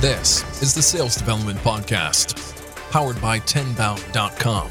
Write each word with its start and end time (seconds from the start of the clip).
This 0.00 0.62
is 0.62 0.74
the 0.74 0.80
Sales 0.80 1.14
Development 1.14 1.58
Podcast, 1.58 2.56
powered 2.90 3.20
by 3.20 3.38
Tenbound.com. 3.40 4.70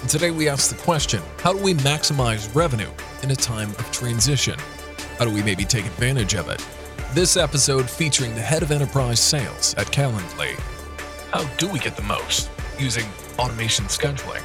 And 0.00 0.08
today 0.08 0.30
we 0.30 0.48
ask 0.48 0.70
the 0.70 0.80
question 0.80 1.20
how 1.38 1.52
do 1.52 1.60
we 1.60 1.74
maximize 1.74 2.54
revenue 2.54 2.90
in 3.24 3.32
a 3.32 3.34
time 3.34 3.70
of 3.70 3.90
transition? 3.90 4.56
How 5.18 5.24
do 5.24 5.32
we 5.32 5.42
maybe 5.42 5.64
take 5.64 5.84
advantage 5.84 6.34
of 6.34 6.48
it? 6.48 6.64
This 7.12 7.36
episode 7.36 7.90
featuring 7.90 8.36
the 8.36 8.40
head 8.40 8.62
of 8.62 8.70
enterprise 8.70 9.18
sales 9.18 9.74
at 9.78 9.88
Calendly. 9.88 10.54
How 11.32 11.42
do 11.56 11.68
we 11.68 11.80
get 11.80 11.96
the 11.96 12.04
most 12.04 12.48
using 12.78 13.06
automation 13.40 13.86
scheduling? 13.86 14.42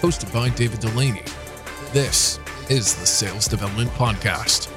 Hosted 0.00 0.34
by 0.34 0.48
David 0.48 0.80
Dulany. 0.80 1.24
This 1.92 2.40
is 2.68 2.96
the 2.96 3.06
Sales 3.06 3.46
Development 3.46 3.90
Podcast. 3.90 4.68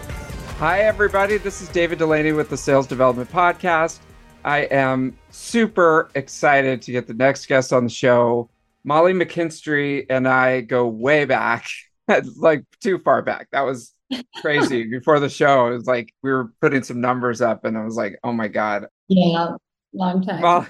Hi, 0.59 0.81
everybody. 0.81 1.37
This 1.37 1.63
is 1.63 1.69
David 1.69 1.97
Dulany 1.97 2.35
with 2.35 2.51
the 2.51 2.57
Sales 2.57 2.85
Development 2.85 3.31
Podcast. 3.31 3.97
I 4.45 4.59
am 4.59 5.17
super 5.29 6.09
excited 6.15 6.81
to 6.83 6.91
get 6.91 7.07
the 7.07 7.13
next 7.13 7.45
guest 7.45 7.71
on 7.71 7.85
the 7.85 7.89
show. 7.89 8.49
Molly 8.83 9.13
McKinstry 9.13 10.05
and 10.09 10.27
I 10.27 10.61
go 10.61 10.87
way 10.87 11.25
back, 11.25 11.67
like 12.37 12.65
too 12.81 12.99
far 12.99 13.21
back. 13.21 13.47
That 13.51 13.61
was 13.61 13.93
crazy. 14.41 14.83
Before 14.83 15.19
the 15.19 15.29
show, 15.29 15.67
it 15.67 15.75
was 15.75 15.87
like 15.87 16.13
we 16.21 16.31
were 16.31 16.51
putting 16.59 16.83
some 16.83 16.99
numbers 16.99 17.41
up, 17.41 17.65
and 17.65 17.77
I 17.77 17.83
was 17.83 17.95
like, 17.95 18.19
oh 18.23 18.33
my 18.33 18.47
God. 18.47 18.87
Yeah, 19.07 19.55
long 19.93 20.21
time. 20.21 20.41
Well, 20.41 20.67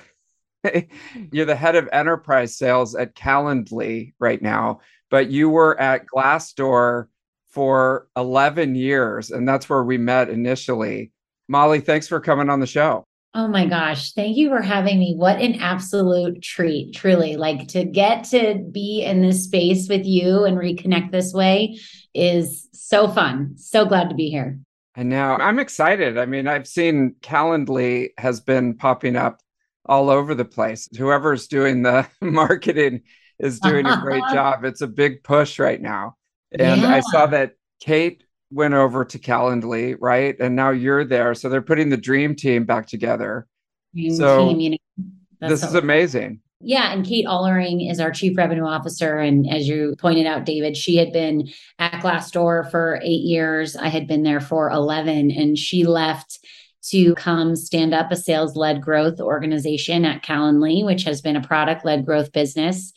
you're 1.32 1.46
the 1.46 1.56
head 1.56 1.76
of 1.76 1.90
enterprise 1.92 2.56
sales 2.58 2.96
at 2.96 3.16
Calendly 3.16 4.14
right 4.20 4.42
now, 4.42 4.82
but 5.10 5.30
you 5.30 5.50
were 5.50 5.80
at 5.80 6.06
Glassdoor 6.06 7.08
for 7.50 8.08
11 8.16 8.76
years, 8.76 9.32
and 9.32 9.48
that's 9.48 9.70
where 9.70 9.84
we 9.84 9.98
met 9.98 10.30
initially. 10.30 11.12
Molly, 11.48 11.82
thanks 11.82 12.08
for 12.08 12.20
coming 12.20 12.50
on 12.50 12.60
the 12.60 12.68
show. 12.68 13.06
Oh 13.36 13.48
my 13.48 13.66
gosh. 13.66 14.14
Thank 14.14 14.38
you 14.38 14.50
for 14.50 14.62
having 14.62 15.00
me. 15.00 15.16
What 15.16 15.42
an 15.42 15.56
absolute 15.56 16.44
treat, 16.44 16.94
truly. 16.94 17.36
Like 17.36 17.68
to 17.70 17.84
get 17.84 18.26
to 18.26 18.64
be 18.72 19.02
in 19.04 19.22
this 19.22 19.46
space 19.46 19.90
with 19.90 20.06
you 20.06 20.44
and 20.44 20.56
reconnect 20.56 21.12
this 21.12 21.34
way 21.34 21.80
is 22.14 22.70
so 22.74 23.08
fun. 23.08 23.58
So 23.58 23.86
glad 23.86 24.10
to 24.10 24.16
be 24.16 24.30
here. 24.30 24.60
And 24.96 25.10
now 25.10 25.38
I'm 25.38 25.58
excited. 25.58 26.20
I 26.20 26.28
mean, 26.28 26.48
I've 26.48 26.68
seen 26.68 27.16
Calendly 27.22 28.10
has 28.20 28.40
been 28.40 28.76
popping 28.76 29.16
up 29.16 29.42
all 29.86 30.12
over 30.12 30.36
the 30.36 30.46
place. 30.46 30.88
Whoever's 30.96 31.48
doing 31.48 31.82
the 31.82 32.08
marketing 32.22 33.02
is 33.40 33.60
doing 33.60 33.88
a 33.88 34.00
great 34.00 34.24
job. 34.32 34.64
It's 34.64 34.82
a 34.82 34.88
big 34.88 35.24
push 35.24 35.58
right 35.58 35.82
now. 35.82 36.18
And 36.52 36.82
yeah. 36.82 36.94
I 36.94 37.00
saw 37.00 37.26
that 37.28 37.54
Kate 37.80 38.24
went 38.54 38.74
over 38.74 39.04
to 39.06 39.20
Calendly, 39.20 39.96
right? 40.00 40.36
And 40.40 40.56
now 40.56 40.70
you're 40.70 41.04
there. 41.04 41.34
So 41.34 41.50
they're 41.50 41.62
putting 41.62 41.90
the 41.90 41.98
dream 41.98 42.36
team 42.36 42.66
back 42.66 42.88
together. 42.88 43.48
Dream 43.94 44.16
so 44.16 44.50
team, 44.50 44.60
you 44.60 44.70
know, 44.72 45.50
this 45.50 45.62
so 45.62 45.68
is 45.68 45.76
amazing. 45.76 46.42
Yeah. 46.66 46.94
And 46.94 47.06
Kate 47.06 47.26
Ahlering 47.26 47.92
is 47.92 48.00
our 48.00 48.12
chief 48.12 48.38
revenue 48.38 48.64
officer. 48.64 49.18
And 49.18 49.50
as 49.50 49.68
you 49.68 49.96
pointed 50.00 50.26
out, 50.26 50.46
David, 50.46 50.78
she 50.78 50.96
had 50.96 51.12
been 51.12 51.50
at 51.78 52.02
Glassdoor 52.02 52.72
for 52.72 53.00
eight 53.04 53.24
years. 53.24 53.76
I 53.76 53.90
had 53.90 54.08
been 54.08 54.24
there 54.24 54.40
for 54.40 54.72
11, 54.72 55.32
and 55.32 55.58
she 55.58 55.86
left 55.86 56.40
to 56.90 57.16
come 57.16 57.56
stand 57.56 57.94
up 57.94 58.12
a 58.12 58.16
sales 58.16 58.56
led 58.56 58.82
growth 58.82 59.20
organization 59.20 60.06
at 60.06 60.24
Calendly, 60.24 60.86
which 60.86 61.04
has 61.04 61.22
been 61.22 61.36
a 61.36 61.42
product 61.42 61.84
led 61.84 62.06
growth 62.06 62.32
business 62.32 62.94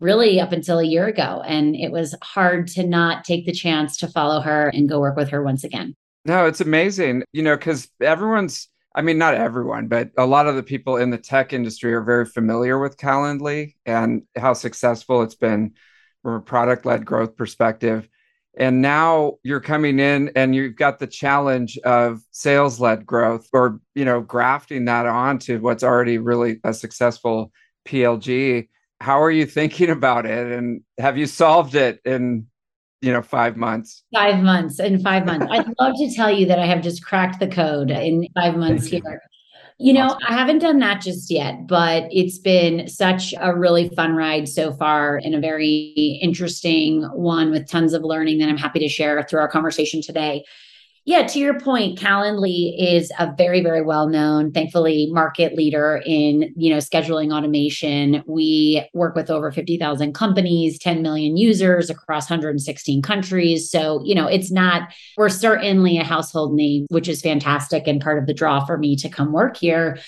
really 0.00 0.40
up 0.40 0.52
until 0.52 0.78
a 0.78 0.84
year 0.84 1.06
ago. 1.06 1.42
And 1.46 1.74
it 1.76 1.90
was 1.90 2.14
hard 2.22 2.66
to 2.68 2.86
not 2.86 3.24
take 3.24 3.46
the 3.46 3.52
chance 3.52 3.96
to 3.98 4.08
follow 4.08 4.40
her 4.40 4.68
and 4.68 4.88
go 4.88 5.00
work 5.00 5.16
with 5.16 5.30
her 5.30 5.42
once 5.42 5.64
again. 5.64 5.94
No, 6.24 6.46
it's 6.46 6.60
amazing, 6.60 7.24
you 7.32 7.42
know, 7.42 7.56
because 7.56 7.88
everyone's, 8.00 8.68
I 8.94 9.02
mean, 9.02 9.18
not 9.18 9.34
everyone, 9.34 9.88
but 9.88 10.10
a 10.16 10.24
lot 10.24 10.46
of 10.46 10.56
the 10.56 10.62
people 10.62 10.96
in 10.96 11.10
the 11.10 11.18
tech 11.18 11.52
industry 11.52 11.92
are 11.92 12.02
very 12.02 12.24
familiar 12.24 12.78
with 12.78 12.96
Calendly 12.96 13.74
and 13.84 14.22
how 14.36 14.54
successful 14.54 15.22
it's 15.22 15.34
been 15.34 15.74
from 16.22 16.34
a 16.34 16.40
product 16.40 16.86
led 16.86 17.04
growth 17.04 17.36
perspective. 17.36 18.08
And 18.56 18.80
now 18.80 19.34
you're 19.42 19.60
coming 19.60 19.98
in 19.98 20.30
and 20.36 20.54
you've 20.54 20.76
got 20.76 20.98
the 20.98 21.08
challenge 21.08 21.76
of 21.78 22.22
sales 22.30 22.78
led 22.80 23.04
growth 23.04 23.48
or, 23.52 23.80
you 23.94 24.04
know, 24.04 24.20
grafting 24.20 24.84
that 24.84 25.06
onto 25.06 25.58
what's 25.58 25.82
already 25.82 26.18
really 26.18 26.60
a 26.62 26.72
successful 26.72 27.50
PLG 27.86 28.68
how 29.00 29.20
are 29.20 29.30
you 29.30 29.46
thinking 29.46 29.90
about 29.90 30.26
it? 30.26 30.52
And 30.52 30.82
have 30.98 31.18
you 31.18 31.26
solved 31.26 31.74
it 31.74 32.00
in 32.04 32.46
you 33.00 33.12
know 33.12 33.22
five 33.22 33.56
months? 33.56 34.02
Five 34.14 34.42
months 34.42 34.80
in 34.80 35.00
five 35.00 35.26
months. 35.26 35.46
I'd 35.50 35.66
love 35.80 35.94
to 35.98 36.14
tell 36.14 36.30
you 36.30 36.46
that 36.46 36.58
i 36.58 36.66
have 36.66 36.82
just 36.82 37.04
cracked 37.04 37.40
the 37.40 37.48
code 37.48 37.90
in 37.90 38.26
five 38.34 38.56
months 38.56 38.86
here. 38.86 39.22
You 39.78 39.92
know 39.92 40.06
awesome. 40.06 40.18
i 40.28 40.32
haven't 40.32 40.60
done 40.60 40.78
that 40.78 41.02
just 41.02 41.30
yet 41.30 41.66
but 41.66 42.04
it's 42.10 42.38
been 42.38 42.88
such 42.88 43.34
a 43.40 43.54
really 43.54 43.88
fun 43.90 44.14
ride 44.14 44.48
so 44.48 44.72
far 44.72 45.16
and 45.16 45.34
a 45.34 45.40
very 45.40 46.18
interesting 46.22 47.02
one 47.12 47.50
with 47.50 47.68
tons 47.68 47.92
of 47.92 48.02
learning 48.02 48.38
that 48.38 48.48
i'm 48.48 48.56
happy 48.56 48.78
to 48.78 48.88
share 48.88 49.20
through 49.24 49.40
our 49.40 49.48
conversation 49.48 50.00
today 50.00 50.44
yeah, 51.06 51.26
to 51.26 51.38
your 51.38 51.60
point, 51.60 51.98
Calendly 51.98 52.74
is 52.78 53.12
a 53.18 53.30
very, 53.36 53.60
very 53.60 53.82
well 53.82 54.08
known, 54.08 54.52
thankfully, 54.52 55.10
market 55.12 55.54
leader 55.54 56.02
in 56.06 56.50
you 56.56 56.70
know 56.70 56.78
scheduling 56.78 57.30
automation. 57.30 58.24
We 58.26 58.88
work 58.94 59.14
with 59.14 59.30
over 59.30 59.52
fifty 59.52 59.76
thousand 59.76 60.14
companies, 60.14 60.78
ten 60.78 61.02
million 61.02 61.36
users 61.36 61.90
across 61.90 62.30
116 62.30 63.02
countries. 63.02 63.70
So 63.70 64.00
you 64.02 64.14
know, 64.14 64.26
it's 64.26 64.50
not 64.50 64.94
we're 65.18 65.28
certainly 65.28 65.98
a 65.98 66.04
household 66.04 66.54
name, 66.54 66.86
which 66.88 67.08
is 67.08 67.20
fantastic 67.20 67.86
and 67.86 68.00
part 68.00 68.18
of 68.18 68.26
the 68.26 68.34
draw 68.34 68.64
for 68.64 68.78
me 68.78 68.96
to 68.96 69.08
come 69.10 69.30
work 69.30 69.58
here. 69.58 69.98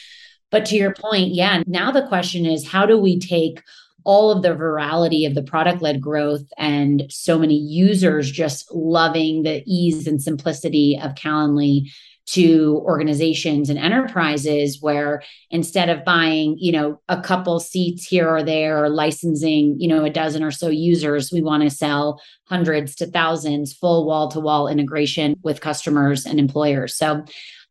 But 0.50 0.64
to 0.66 0.76
your 0.76 0.94
point, 0.94 1.34
yeah, 1.34 1.62
now 1.66 1.90
the 1.90 2.06
question 2.06 2.46
is, 2.46 2.66
how 2.66 2.86
do 2.86 2.96
we 2.96 3.18
take 3.18 3.62
all 4.06 4.30
of 4.30 4.42
the 4.42 4.54
virality 4.54 5.26
of 5.26 5.34
the 5.34 5.42
product 5.42 5.82
led 5.82 6.00
growth 6.00 6.44
and 6.56 7.02
so 7.10 7.36
many 7.38 7.56
users 7.56 8.30
just 8.30 8.72
loving 8.72 9.42
the 9.42 9.64
ease 9.66 10.06
and 10.06 10.22
simplicity 10.22 10.98
of 11.02 11.16
Calendly 11.16 11.90
to 12.26 12.82
organizations 12.84 13.68
and 13.68 13.78
enterprises 13.78 14.78
where 14.80 15.22
instead 15.50 15.88
of 15.88 16.04
buying 16.04 16.56
you 16.58 16.72
know 16.72 17.00
a 17.08 17.20
couple 17.20 17.60
seats 17.60 18.04
here 18.04 18.28
or 18.28 18.42
there 18.42 18.82
or 18.82 18.88
licensing 18.88 19.76
you 19.78 19.86
know 19.86 20.04
a 20.04 20.10
dozen 20.10 20.42
or 20.42 20.50
so 20.50 20.68
users 20.68 21.30
we 21.30 21.40
want 21.40 21.62
to 21.62 21.70
sell 21.70 22.20
hundreds 22.48 22.96
to 22.96 23.06
thousands 23.06 23.72
full 23.72 24.06
wall 24.06 24.28
to 24.28 24.40
wall 24.40 24.66
integration 24.66 25.36
with 25.42 25.60
customers 25.60 26.26
and 26.26 26.40
employers. 26.40 26.96
So 26.96 27.24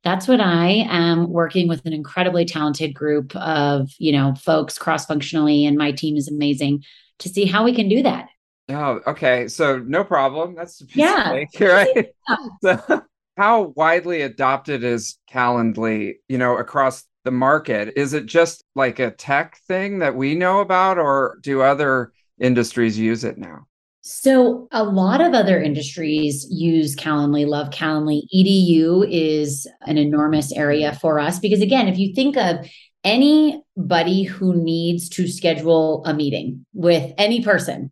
that's 0.05 0.27
what 0.27 0.39
I 0.39 0.85
am 0.87 1.31
working 1.31 1.67
with 1.67 1.83
an 1.85 1.91
incredibly 1.91 2.45
talented 2.45 2.93
group 2.93 3.35
of, 3.35 3.89
you 3.97 4.11
know, 4.11 4.35
folks 4.35 4.77
cross 4.77 5.07
functionally, 5.07 5.65
and 5.65 5.77
my 5.77 5.91
team 5.91 6.15
is 6.15 6.27
amazing 6.27 6.83
to 7.19 7.27
see 7.27 7.45
how 7.45 7.65
we 7.65 7.73
can 7.73 7.89
do 7.89 8.03
that. 8.03 8.29
Oh, 8.69 9.01
okay. 9.07 9.47
So 9.47 9.79
no 9.79 10.03
problem. 10.03 10.53
That's 10.53 10.81
yeah, 10.93 11.31
cake, 11.31 11.59
right. 11.59 12.09
Yeah. 12.29 12.35
So, 12.61 13.01
how 13.35 13.73
widely 13.75 14.21
adopted 14.21 14.83
is 14.83 15.17
Calendly, 15.29 16.13
you 16.29 16.37
know, 16.37 16.57
across 16.57 17.03
the 17.25 17.31
market? 17.31 17.93
Is 17.97 18.13
it 18.13 18.27
just 18.27 18.63
like 18.75 18.99
a 18.99 19.11
tech 19.11 19.57
thing 19.67 19.99
that 19.99 20.15
we 20.15 20.35
know 20.35 20.59
about, 20.59 20.99
or 20.99 21.39
do 21.41 21.61
other 21.61 22.13
industries 22.39 22.97
use 22.97 23.23
it 23.23 23.37
now? 23.37 23.65
So, 24.07 24.67
a 24.71 24.83
lot 24.83 25.19
of 25.19 25.33
other 25.33 25.59
industries 25.59 26.45
use 26.51 26.95
Calendly, 26.95 27.47
love 27.47 27.71
Calendly. 27.71 28.21
EDU 28.31 29.03
is 29.09 29.67
an 29.81 29.97
enormous 29.97 30.51
area 30.51 30.93
for 31.01 31.19
us 31.19 31.39
because, 31.39 31.59
again, 31.59 31.87
if 31.87 31.97
you 31.97 32.13
think 32.13 32.37
of 32.37 32.69
anybody 33.03 34.21
who 34.21 34.53
needs 34.53 35.09
to 35.09 35.27
schedule 35.27 36.03
a 36.05 36.13
meeting 36.13 36.67
with 36.71 37.13
any 37.17 37.43
person, 37.43 37.91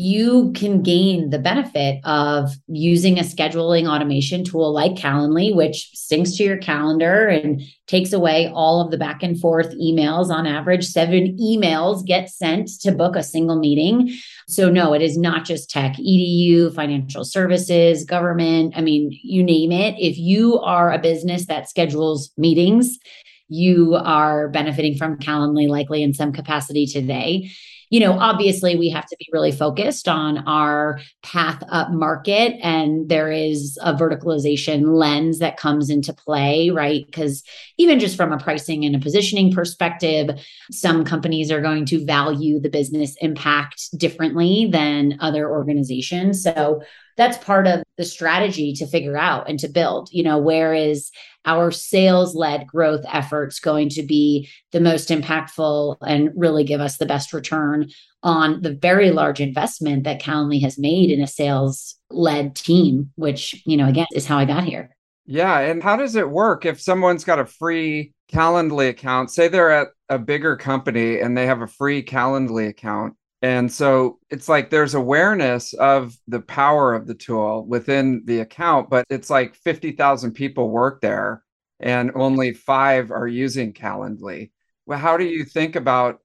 you 0.00 0.52
can 0.52 0.80
gain 0.80 1.30
the 1.30 1.40
benefit 1.40 1.98
of 2.04 2.52
using 2.68 3.18
a 3.18 3.22
scheduling 3.22 3.92
automation 3.92 4.44
tool 4.44 4.72
like 4.72 4.92
Calendly, 4.92 5.52
which 5.52 5.90
syncs 5.92 6.36
to 6.36 6.44
your 6.44 6.56
calendar 6.56 7.26
and 7.26 7.62
takes 7.88 8.12
away 8.12 8.48
all 8.54 8.80
of 8.80 8.92
the 8.92 8.96
back 8.96 9.24
and 9.24 9.40
forth 9.40 9.74
emails. 9.74 10.30
On 10.30 10.46
average, 10.46 10.86
seven 10.86 11.36
emails 11.38 12.06
get 12.06 12.30
sent 12.30 12.68
to 12.80 12.92
book 12.92 13.16
a 13.16 13.24
single 13.24 13.58
meeting. 13.58 14.16
So, 14.46 14.70
no, 14.70 14.94
it 14.94 15.02
is 15.02 15.18
not 15.18 15.44
just 15.44 15.68
tech, 15.68 15.96
EDU, 15.96 16.72
financial 16.72 17.24
services, 17.24 18.04
government. 18.04 18.74
I 18.76 18.82
mean, 18.82 19.10
you 19.24 19.42
name 19.42 19.72
it. 19.72 19.96
If 19.98 20.16
you 20.16 20.60
are 20.60 20.92
a 20.92 21.00
business 21.00 21.46
that 21.46 21.68
schedules 21.68 22.30
meetings, 22.36 23.00
you 23.48 23.96
are 23.96 24.48
benefiting 24.48 24.96
from 24.96 25.18
Calendly 25.18 25.66
likely 25.66 26.04
in 26.04 26.14
some 26.14 26.32
capacity 26.32 26.86
today 26.86 27.50
you 27.90 28.00
know, 28.00 28.18
obviously 28.18 28.76
we 28.76 28.90
have 28.90 29.06
to 29.06 29.16
be 29.18 29.28
really 29.32 29.52
focused 29.52 30.08
on 30.08 30.38
our 30.46 31.00
path 31.22 31.62
up 31.70 31.90
market. 31.90 32.56
And 32.62 33.08
there 33.08 33.30
is 33.30 33.78
a 33.82 33.94
verticalization 33.94 34.94
lens 34.96 35.38
that 35.38 35.56
comes 35.56 35.90
into 35.90 36.12
play, 36.12 36.70
right? 36.70 37.04
Because 37.06 37.42
even 37.78 37.98
just 37.98 38.16
from 38.16 38.32
a 38.32 38.38
pricing 38.38 38.84
and 38.84 38.94
a 38.94 39.00
positioning 39.00 39.52
perspective, 39.52 40.30
some 40.70 41.04
companies 41.04 41.50
are 41.50 41.60
going 41.60 41.86
to 41.86 42.04
value 42.04 42.60
the 42.60 42.70
business 42.70 43.16
impact 43.20 43.96
differently 43.96 44.68
than 44.70 45.16
other 45.20 45.50
organizations. 45.50 46.42
So 46.42 46.82
that's 47.16 47.36
part 47.38 47.66
of 47.66 47.82
the 47.96 48.04
strategy 48.04 48.72
to 48.74 48.86
figure 48.86 49.18
out 49.18 49.50
and 49.50 49.58
to 49.58 49.68
build 49.68 50.08
you 50.12 50.22
know 50.22 50.38
where 50.38 50.72
is 50.72 51.10
our 51.48 51.70
sales 51.70 52.34
led 52.34 52.66
growth 52.66 53.04
efforts 53.10 53.58
going 53.58 53.88
to 53.88 54.02
be 54.02 54.48
the 54.70 54.80
most 54.80 55.08
impactful 55.08 55.96
and 56.06 56.30
really 56.36 56.62
give 56.62 56.80
us 56.80 56.98
the 56.98 57.06
best 57.06 57.32
return 57.32 57.88
on 58.22 58.60
the 58.60 58.74
very 58.74 59.10
large 59.10 59.40
investment 59.40 60.04
that 60.04 60.20
Calendly 60.20 60.60
has 60.60 60.78
made 60.78 61.10
in 61.10 61.22
a 61.22 61.26
sales 61.26 61.96
led 62.10 62.54
team 62.54 63.10
which 63.16 63.62
you 63.66 63.76
know 63.76 63.88
again 63.88 64.06
is 64.12 64.26
how 64.26 64.38
I 64.38 64.44
got 64.44 64.64
here. 64.64 64.94
Yeah 65.24 65.58
and 65.58 65.82
how 65.82 65.96
does 65.96 66.14
it 66.16 66.28
work 66.28 66.66
if 66.66 66.80
someone's 66.80 67.24
got 67.24 67.38
a 67.38 67.46
free 67.46 68.12
Calendly 68.30 68.90
account? 68.90 69.30
Say 69.30 69.48
they're 69.48 69.70
at 69.70 69.88
a 70.10 70.18
bigger 70.18 70.54
company 70.54 71.20
and 71.20 71.36
they 71.36 71.46
have 71.46 71.62
a 71.62 71.66
free 71.66 72.02
Calendly 72.02 72.68
account 72.68 73.14
and 73.42 73.72
so 73.72 74.18
it's 74.30 74.48
like 74.48 74.70
there's 74.70 74.94
awareness 74.94 75.72
of 75.74 76.16
the 76.26 76.40
power 76.40 76.94
of 76.94 77.06
the 77.06 77.14
tool 77.14 77.64
within 77.66 78.22
the 78.24 78.40
account, 78.40 78.90
but 78.90 79.04
it's 79.10 79.30
like 79.30 79.54
50,000 79.54 80.32
people 80.32 80.70
work 80.70 81.00
there 81.00 81.44
and 81.80 82.10
only 82.14 82.52
five 82.52 83.10
are 83.12 83.28
using 83.28 83.72
Calendly. 83.72 84.50
Well, 84.86 84.98
how 84.98 85.16
do 85.16 85.24
you 85.24 85.44
think 85.44 85.76
about, 85.76 86.18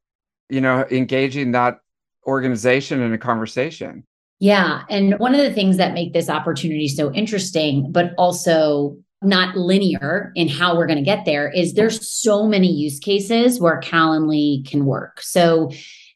you 0.50 0.62
know, 0.62 0.86
engaging 0.90 1.52
that 1.52 1.80
organization 2.26 3.02
in 3.02 3.14
a 3.14 3.18
conversation? 3.18 4.06
Yeah. 4.40 4.82
And 4.90 5.20
one 5.20 5.36
of 5.36 5.42
the 5.42 5.54
things 5.54 5.78
that 5.78 5.94
make 5.94 6.14
this 6.14 6.30
opportunity 6.30 6.88
so 6.88 7.14
interesting, 7.14 7.92
but 7.92 8.14
also 8.18 8.98
not 9.22 9.56
linear 9.56 10.32
in 10.36 10.50
how 10.50 10.76
we're 10.76 10.88
going 10.88 10.98
to 10.98 11.04
get 11.06 11.26
there 11.26 11.50
is 11.50 11.76
there's 11.76 12.10
so 12.10 12.46
many 12.46 12.72
use 12.72 13.00
cases 13.00 13.60
where 13.60 13.80
Calendly 13.80 14.68
can 14.68 14.86
work. 14.86 15.22
So 15.22 15.72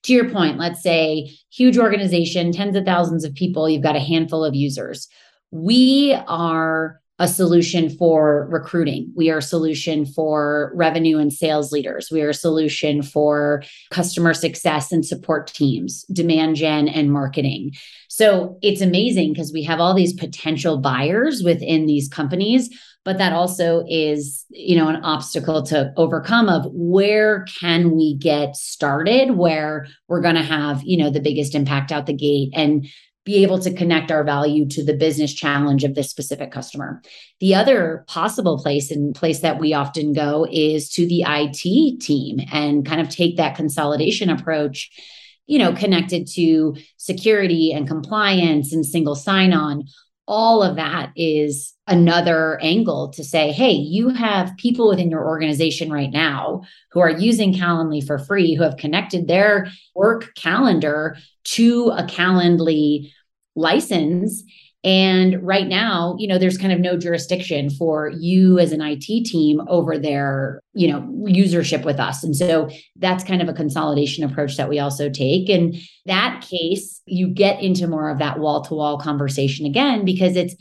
to 0.08 0.14
your 0.14 0.30
point, 0.30 0.58
let's 0.58 0.82
say 0.82 1.32
huge 1.52 1.78
organization, 1.78 2.52
tens 2.52 2.76
of 2.76 2.86
thousands 2.86 3.24
of 3.24 3.34
people, 3.36 3.70
you've 3.70 3.84
got 3.84 3.96
a 3.96 4.00
handful 4.00 4.44
of 4.44 4.56
users. 4.56 5.08
We 5.52 6.14
are 6.28 7.00
a 7.20 7.28
solution 7.28 7.90
for 7.90 8.48
recruiting. 8.52 9.12
We 9.16 9.30
are 9.32 9.40
a 9.40 9.42
solution 9.42 10.06
for 10.06 10.72
revenue 10.76 11.18
and 11.18 11.34
sales 11.34 11.72
leaders. 11.72 12.10
We 12.12 12.22
are 12.22 12.30
a 12.30 12.34
solution 12.34 13.02
for 13.02 13.64
customer 13.90 14.34
success 14.34 14.92
and 14.92 15.06
support 15.06 15.48
teams, 15.48 16.04
demand 16.14 16.58
gen 16.58 16.88
and 16.88 17.12
marketing. 17.12 17.72
So 18.08 18.60
it's 18.62 18.82
amazing 18.82 19.34
because 19.34 19.52
we 19.52 19.64
have 19.64 19.80
all 19.80 19.96
these 19.96 20.14
potential 20.14 20.78
buyers 20.78 21.42
within 21.44 21.88
these 21.88 22.08
companies, 22.08 22.70
but 23.08 23.18
that 23.20 23.32
also 23.32 23.86
is 23.88 24.46
you 24.50 24.76
know 24.76 24.90
an 24.90 24.98
obstacle 24.98 25.64
to 25.64 25.94
overcome 25.96 26.50
of 26.50 26.66
where 26.74 27.46
can 27.60 27.96
we 27.96 28.18
get 28.18 28.56
started 28.56 29.32
where 29.32 29.88
we're 30.10 30.22
going 30.22 30.36
to 30.36 30.44
have 30.44 30.82
you 30.84 30.98
know 30.98 31.10
the 31.10 31.22
biggest 31.22 31.56
impact 31.56 31.92
out 31.92 32.06
the 32.06 32.14
gate 32.14 32.50
and 32.54 32.86
be 33.28 33.44
able 33.44 33.60
to 33.60 33.74
connect 33.74 34.10
our 34.10 34.24
value 34.24 34.66
to 34.66 34.82
the 34.82 34.94
business 34.94 35.34
challenge 35.34 35.84
of 35.84 35.96
this 35.96 36.10
specific 36.10 36.50
customer. 36.50 37.02
The 37.42 37.56
other 37.56 38.06
possible 38.08 38.58
place 38.58 38.90
and 38.90 39.14
place 39.14 39.42
that 39.42 39.60
we 39.60 39.74
often 39.74 40.14
go 40.14 40.48
is 40.50 40.90
to 40.92 41.06
the 41.06 41.26
IT 41.28 42.00
team 42.00 42.40
and 42.54 42.86
kind 42.86 43.02
of 43.02 43.10
take 43.10 43.36
that 43.36 43.58
consolidation 43.58 44.30
approach, 44.30 44.90
you 45.46 45.60
know, 45.60 45.74
connected 45.74 46.26
to 46.36 46.78
security 46.96 47.74
and 47.74 47.86
compliance 47.86 48.72
and 48.72 48.86
single 48.86 49.16
sign 49.16 49.52
on. 49.52 49.84
All 50.26 50.64
of 50.64 50.78
that 50.78 51.12
is 51.18 51.74
another 51.86 52.58
angle 52.62 53.10
to 53.10 53.26
say, 53.26 53.52
hey, 53.52 53.72
you 53.72 54.08
have 54.08 54.56
people 54.56 54.88
within 54.88 55.12
your 55.12 55.28
organization 55.28 55.92
right 55.92 56.12
now 56.12 56.62
who 56.92 57.02
are 57.02 57.10
using 57.10 57.54
Calendly 57.54 58.06
for 58.06 58.20
free, 58.20 58.56
who 58.56 58.64
have 58.64 58.78
connected 58.78 59.28
their 59.28 59.70
work 59.96 60.34
calendar 60.36 61.18
to 61.44 61.90
a 61.90 62.04
Calendly 62.04 63.12
license. 63.58 64.44
And 64.84 65.42
right 65.42 65.68
now 65.68 66.16
you 66.20 66.28
know 66.28 66.38
there's 66.38 66.58
kind 66.58 66.72
of 66.72 66.80
no 66.80 66.98
jurisdiction 66.98 67.70
for 67.70 68.10
you 68.10 68.60
as 68.60 68.72
an 68.72 68.82
IT 68.82 69.26
team 69.26 69.62
over 69.68 69.98
their 69.98 70.62
you 70.74 70.88
know 70.88 71.02
usership 71.28 71.84
with 71.84 72.00
us. 72.00 72.24
And 72.24 72.36
so 72.36 72.70
that's 72.96 73.24
kind 73.24 73.42
of 73.42 73.50
a 73.50 73.54
consolidation 73.54 74.24
approach 74.24 74.56
that 74.58 74.70
we 74.70 74.80
also 74.80 75.10
take. 75.10 75.50
And 75.50 75.76
that 76.06 76.46
case 76.48 77.02
you 77.06 77.28
get 77.28 77.62
into 77.62 77.88
more 77.88 78.10
of 78.10 78.20
that 78.20 78.40
wall 78.40 78.62
to 78.66 78.76
wall 78.76 79.00
conversation 79.00 79.66
again 79.66 80.06
because 80.06 80.36
it's 80.36 80.56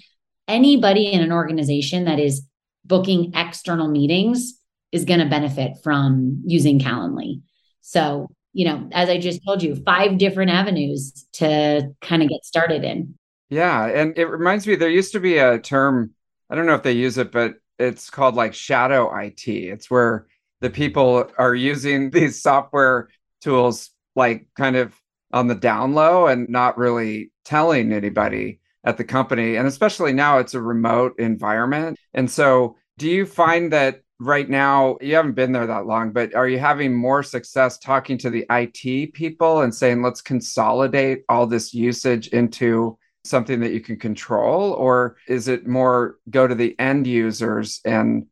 anybody 0.48 1.12
in 1.12 1.20
an 1.20 1.32
organization 1.32 2.04
that 2.04 2.18
is 2.18 2.46
booking 2.84 3.32
external 3.34 3.88
meetings 3.88 4.54
is 4.92 5.04
going 5.04 5.20
to 5.20 5.26
benefit 5.26 5.72
from 5.82 6.42
using 6.46 6.78
Calendly. 6.78 7.42
So 7.82 8.28
you 8.56 8.64
know, 8.64 8.88
as 8.92 9.10
I 9.10 9.18
just 9.18 9.44
told 9.44 9.62
you, 9.62 9.76
five 9.84 10.16
different 10.16 10.50
avenues 10.50 11.26
to 11.34 11.90
kind 12.00 12.22
of 12.22 12.30
get 12.30 12.42
started 12.42 12.84
in. 12.84 13.14
Yeah. 13.50 13.84
And 13.84 14.16
it 14.18 14.24
reminds 14.30 14.66
me, 14.66 14.76
there 14.76 14.88
used 14.88 15.12
to 15.12 15.20
be 15.20 15.36
a 15.36 15.58
term, 15.58 16.14
I 16.48 16.54
don't 16.54 16.64
know 16.64 16.74
if 16.74 16.82
they 16.82 16.92
use 16.92 17.18
it, 17.18 17.30
but 17.30 17.56
it's 17.78 18.08
called 18.08 18.34
like 18.34 18.54
shadow 18.54 19.14
IT. 19.14 19.46
It's 19.46 19.90
where 19.90 20.26
the 20.62 20.70
people 20.70 21.30
are 21.36 21.54
using 21.54 22.10
these 22.12 22.40
software 22.40 23.10
tools 23.42 23.90
like 24.14 24.46
kind 24.56 24.76
of 24.76 24.98
on 25.34 25.48
the 25.48 25.54
down 25.54 25.92
low 25.92 26.26
and 26.26 26.48
not 26.48 26.78
really 26.78 27.32
telling 27.44 27.92
anybody 27.92 28.60
at 28.84 28.96
the 28.96 29.04
company. 29.04 29.56
And 29.56 29.68
especially 29.68 30.14
now 30.14 30.38
it's 30.38 30.54
a 30.54 30.62
remote 30.62 31.18
environment. 31.18 31.98
And 32.14 32.30
so 32.30 32.76
do 32.96 33.06
you 33.06 33.26
find 33.26 33.70
that 33.74 34.00
right 34.18 34.48
now 34.48 34.96
you 35.00 35.14
haven't 35.14 35.34
been 35.34 35.52
there 35.52 35.66
that 35.66 35.86
long 35.86 36.10
but 36.10 36.34
are 36.34 36.48
you 36.48 36.58
having 36.58 36.94
more 36.94 37.22
success 37.22 37.78
talking 37.78 38.16
to 38.16 38.30
the 38.30 38.46
IT 38.50 39.12
people 39.12 39.60
and 39.60 39.74
saying 39.74 40.02
let's 40.02 40.22
consolidate 40.22 41.22
all 41.28 41.46
this 41.46 41.74
usage 41.74 42.28
into 42.28 42.96
something 43.24 43.60
that 43.60 43.72
you 43.72 43.80
can 43.80 43.98
control 43.98 44.72
or 44.72 45.16
is 45.28 45.48
it 45.48 45.66
more 45.66 46.16
go 46.30 46.46
to 46.46 46.54
the 46.54 46.74
end 46.78 47.06
users 47.06 47.80
and 47.84 48.26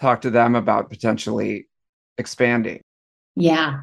talk 0.00 0.20
to 0.20 0.30
them 0.30 0.56
about 0.56 0.90
potentially 0.90 1.68
expanding 2.18 2.80
yeah 3.36 3.82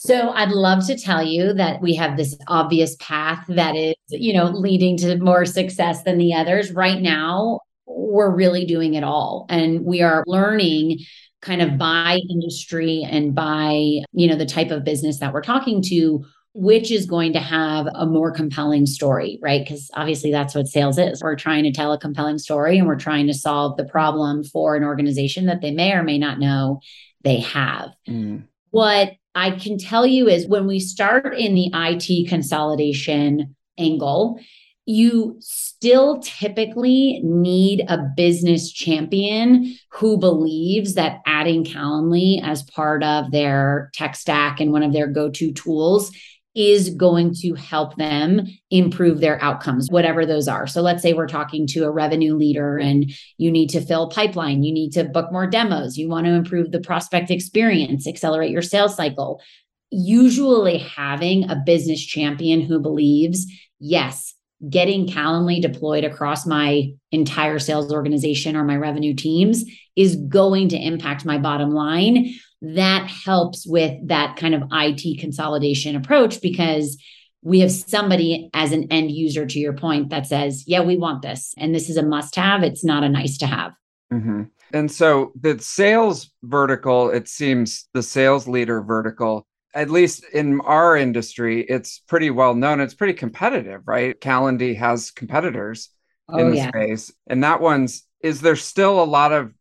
so 0.00 0.30
I'd 0.30 0.50
love 0.50 0.86
to 0.86 0.96
tell 0.96 1.24
you 1.24 1.52
that 1.54 1.80
we 1.80 1.96
have 1.96 2.16
this 2.16 2.38
obvious 2.46 2.94
path 3.00 3.44
that 3.48 3.74
is, 3.74 3.96
you 4.10 4.32
know, 4.32 4.44
leading 4.44 4.96
to 4.98 5.18
more 5.18 5.44
success 5.44 6.04
than 6.04 6.18
the 6.18 6.34
others. 6.34 6.70
Right 6.70 7.00
now, 7.00 7.58
we're 7.88 8.34
really 8.34 8.64
doing 8.66 8.94
it 8.94 9.04
all. 9.04 9.46
And 9.48 9.84
we 9.84 10.02
are 10.02 10.24
learning 10.26 10.98
kind 11.40 11.62
of 11.62 11.78
by 11.78 12.18
industry 12.30 13.06
and 13.08 13.34
by 13.34 13.70
you 14.12 14.26
know 14.26 14.36
the 14.36 14.46
type 14.46 14.70
of 14.70 14.84
business 14.84 15.20
that 15.20 15.32
we're 15.32 15.42
talking 15.42 15.82
to 15.82 16.24
which 16.54 16.90
is 16.90 17.06
going 17.06 17.32
to 17.34 17.38
have 17.38 17.86
a 17.94 18.04
more 18.04 18.32
compelling 18.32 18.86
story 18.86 19.38
right? 19.40 19.62
Because 19.62 19.90
obviously 19.94 20.32
that's 20.32 20.54
what 20.54 20.66
sales 20.66 20.98
is. 20.98 21.22
We're 21.22 21.36
trying 21.36 21.62
to 21.64 21.72
tell 21.72 21.92
a 21.92 21.98
compelling 21.98 22.38
story 22.38 22.78
and 22.78 22.88
we're 22.88 22.96
trying 22.96 23.28
to 23.28 23.34
solve 23.34 23.76
the 23.76 23.84
problem 23.84 24.42
for 24.42 24.74
an 24.74 24.82
organization 24.82 25.46
that 25.46 25.60
they 25.60 25.70
may 25.70 25.92
or 25.92 26.02
may 26.02 26.18
not 26.18 26.40
know 26.40 26.80
they 27.22 27.40
have. 27.40 27.90
Mm. 28.08 28.44
what 28.70 29.12
i 29.34 29.50
can 29.52 29.78
tell 29.78 30.06
you 30.06 30.28
is 30.28 30.48
when 30.48 30.66
we 30.66 30.80
start 30.80 31.36
in 31.36 31.54
the 31.54 31.70
IT 31.72 32.28
consolidation 32.28 33.54
angle 33.78 34.40
you 34.88 35.36
still 35.40 36.18
typically 36.20 37.20
need 37.22 37.84
a 37.88 37.98
business 38.16 38.72
champion 38.72 39.76
who 39.90 40.16
believes 40.16 40.94
that 40.94 41.20
adding 41.26 41.62
Calendly 41.62 42.42
as 42.42 42.62
part 42.62 43.04
of 43.04 43.30
their 43.30 43.90
tech 43.92 44.16
stack 44.16 44.60
and 44.60 44.72
one 44.72 44.82
of 44.82 44.94
their 44.94 45.06
go 45.06 45.28
to 45.28 45.52
tools 45.52 46.10
is 46.54 46.88
going 46.88 47.34
to 47.34 47.52
help 47.52 47.96
them 47.96 48.46
improve 48.70 49.20
their 49.20 49.40
outcomes, 49.44 49.88
whatever 49.90 50.24
those 50.24 50.48
are. 50.48 50.66
So 50.66 50.80
let's 50.80 51.02
say 51.02 51.12
we're 51.12 51.28
talking 51.28 51.66
to 51.68 51.84
a 51.84 51.90
revenue 51.90 52.34
leader 52.34 52.78
and 52.78 53.12
you 53.36 53.52
need 53.52 53.68
to 53.68 53.82
fill 53.82 54.08
pipeline, 54.08 54.62
you 54.62 54.72
need 54.72 54.92
to 54.92 55.04
book 55.04 55.30
more 55.30 55.46
demos, 55.46 55.98
you 55.98 56.08
want 56.08 56.24
to 56.24 56.32
improve 56.32 56.72
the 56.72 56.80
prospect 56.80 57.30
experience, 57.30 58.06
accelerate 58.08 58.50
your 58.50 58.62
sales 58.62 58.96
cycle. 58.96 59.42
Usually, 59.90 60.78
having 60.78 61.50
a 61.50 61.56
business 61.56 62.02
champion 62.02 62.62
who 62.62 62.80
believes, 62.80 63.46
yes, 63.78 64.34
getting 64.68 65.06
Calendly 65.06 65.60
deployed 65.60 66.04
across 66.04 66.46
my 66.46 66.90
entire 67.12 67.58
sales 67.58 67.92
organization 67.92 68.56
or 68.56 68.64
my 68.64 68.76
revenue 68.76 69.14
teams 69.14 69.64
is 69.94 70.16
going 70.16 70.68
to 70.70 70.76
impact 70.76 71.24
my 71.24 71.38
bottom 71.38 71.70
line. 71.70 72.34
That 72.60 73.08
helps 73.08 73.66
with 73.66 74.08
that 74.08 74.36
kind 74.36 74.54
of 74.54 74.64
IT 74.72 75.20
consolidation 75.20 75.94
approach 75.94 76.40
because 76.40 77.00
we 77.42 77.60
have 77.60 77.70
somebody 77.70 78.50
as 78.52 78.72
an 78.72 78.88
end 78.90 79.12
user, 79.12 79.46
to 79.46 79.58
your 79.58 79.72
point, 79.72 80.10
that 80.10 80.26
says, 80.26 80.64
Yeah, 80.66 80.80
we 80.80 80.96
want 80.96 81.22
this. 81.22 81.54
And 81.56 81.74
this 81.74 81.88
is 81.88 81.96
a 81.96 82.02
must 82.02 82.34
have. 82.34 82.64
It's 82.64 82.84
not 82.84 83.04
a 83.04 83.08
nice 83.08 83.38
to 83.38 83.46
have. 83.46 83.72
Mm-hmm. 84.12 84.44
And 84.72 84.90
so 84.90 85.32
the 85.40 85.58
sales 85.60 86.30
vertical, 86.42 87.10
it 87.10 87.28
seems 87.28 87.88
the 87.94 88.02
sales 88.02 88.48
leader 88.48 88.82
vertical 88.82 89.46
at 89.74 89.90
least 89.90 90.24
in 90.32 90.60
our 90.62 90.96
industry, 90.96 91.62
it's 91.62 91.98
pretty 92.00 92.30
well 92.30 92.54
known. 92.54 92.80
It's 92.80 92.94
pretty 92.94 93.12
competitive, 93.14 93.82
right? 93.86 94.18
Calendly 94.20 94.76
has 94.76 95.10
competitors 95.10 95.90
oh, 96.28 96.38
in 96.38 96.50
the 96.50 96.56
yeah. 96.56 96.68
space. 96.68 97.12
And 97.26 97.44
that 97.44 97.60
one's, 97.60 98.04
is 98.20 98.40
there 98.40 98.56
still 98.56 99.02
a 99.02 99.04
lot 99.04 99.32
of 99.32 99.52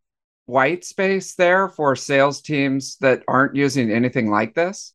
white 0.46 0.86
space 0.86 1.36
there 1.36 1.68
for 1.68 1.96
sales 1.96 2.42
teams 2.42 2.98
that 2.98 3.24
aren't 3.28 3.56
using 3.56 3.92
anything 3.92 4.30
like 4.30 4.56
this? 4.56 4.94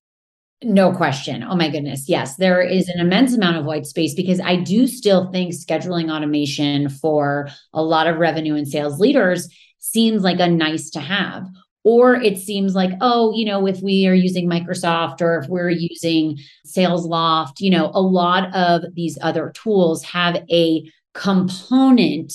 No 0.64 0.92
question. 0.92 1.42
Oh 1.42 1.56
my 1.56 1.68
goodness. 1.68 2.08
Yes, 2.08 2.36
there 2.36 2.62
is 2.62 2.88
an 2.88 3.00
immense 3.00 3.34
amount 3.34 3.56
of 3.56 3.64
white 3.64 3.84
space 3.84 4.14
because 4.14 4.40
I 4.40 4.56
do 4.56 4.86
still 4.86 5.30
think 5.30 5.52
scheduling 5.52 6.14
automation 6.14 6.88
for 6.88 7.48
a 7.72 7.82
lot 7.82 8.06
of 8.06 8.18
revenue 8.18 8.54
and 8.54 8.66
sales 8.66 9.00
leaders 9.00 9.48
seems 9.78 10.22
like 10.22 10.38
a 10.38 10.48
nice 10.48 10.90
to 10.90 11.00
have. 11.00 11.48
Or 11.84 12.14
it 12.14 12.38
seems 12.38 12.74
like, 12.74 12.92
oh, 13.00 13.32
you 13.34 13.44
know, 13.44 13.66
if 13.66 13.80
we 13.82 14.06
are 14.06 14.14
using 14.14 14.48
Microsoft 14.48 15.20
or 15.20 15.38
if 15.38 15.48
we're 15.48 15.70
using 15.70 16.38
Salesloft, 16.66 17.60
you 17.60 17.70
know, 17.70 17.90
a 17.92 18.00
lot 18.00 18.54
of 18.54 18.82
these 18.94 19.18
other 19.20 19.50
tools 19.50 20.04
have 20.04 20.36
a 20.50 20.88
component 21.14 22.34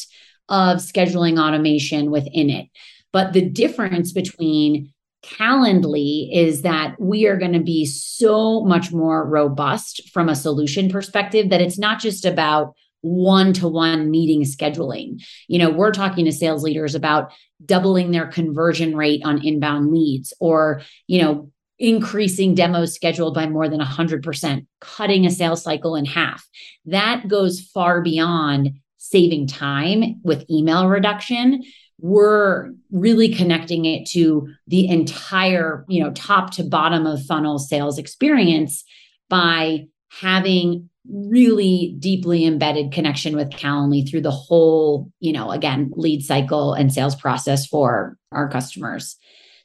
of 0.49 0.77
scheduling 0.77 1.39
automation 1.39 2.11
within 2.11 2.49
it. 2.49 2.67
But 3.13 3.33
the 3.33 3.47
difference 3.47 4.11
between 4.11 4.93
Calendly 5.23 6.29
is 6.31 6.61
that 6.61 6.95
we 6.99 7.25
are 7.25 7.37
going 7.37 7.53
to 7.53 7.59
be 7.59 7.85
so 7.85 8.63
much 8.63 8.91
more 8.91 9.27
robust 9.27 10.09
from 10.09 10.29
a 10.29 10.35
solution 10.35 10.89
perspective 10.89 11.49
that 11.49 11.61
it's 11.61 11.79
not 11.79 11.99
just 11.99 12.23
about 12.23 12.73
one 13.01 13.53
to 13.53 13.67
one 13.67 14.09
meeting 14.09 14.43
scheduling. 14.43 15.21
You 15.47 15.59
know, 15.59 15.69
we're 15.69 15.91
talking 15.91 16.25
to 16.25 16.31
sales 16.31 16.63
leaders 16.63 16.95
about 16.95 17.31
doubling 17.65 18.11
their 18.11 18.27
conversion 18.27 18.95
rate 18.95 19.21
on 19.25 19.45
inbound 19.45 19.91
leads 19.91 20.33
or, 20.39 20.81
you 21.07 21.21
know, 21.21 21.51
increasing 21.79 22.55
demos 22.55 22.93
scheduled 22.93 23.35
by 23.35 23.47
more 23.47 23.69
than 23.69 23.79
100%, 23.79 24.65
cutting 24.81 25.25
a 25.25 25.31
sales 25.31 25.61
cycle 25.61 25.95
in 25.95 26.05
half. 26.05 26.45
That 26.85 27.27
goes 27.27 27.61
far 27.61 28.01
beyond 28.01 28.79
saving 28.97 29.47
time 29.47 30.21
with 30.23 30.49
email 30.49 30.87
reduction 30.87 31.63
we're 31.99 32.71
really 32.91 33.33
connecting 33.33 33.85
it 33.85 34.07
to 34.09 34.49
the 34.67 34.87
entire, 34.87 35.85
you 35.87 36.03
know, 36.03 36.11
top 36.11 36.51
to 36.51 36.63
bottom 36.63 37.07
of 37.07 37.25
funnel 37.25 37.57
sales 37.57 37.97
experience 37.97 38.83
by 39.29 39.87
having 40.09 40.89
really 41.09 41.95
deeply 41.99 42.45
embedded 42.45 42.91
connection 42.91 43.35
with 43.35 43.49
Calendly 43.49 44.09
through 44.09 44.21
the 44.21 44.31
whole, 44.31 45.11
you 45.19 45.31
know, 45.31 45.51
again, 45.51 45.91
lead 45.95 46.21
cycle 46.21 46.73
and 46.73 46.93
sales 46.93 47.15
process 47.15 47.65
for 47.65 48.17
our 48.31 48.49
customers. 48.49 49.15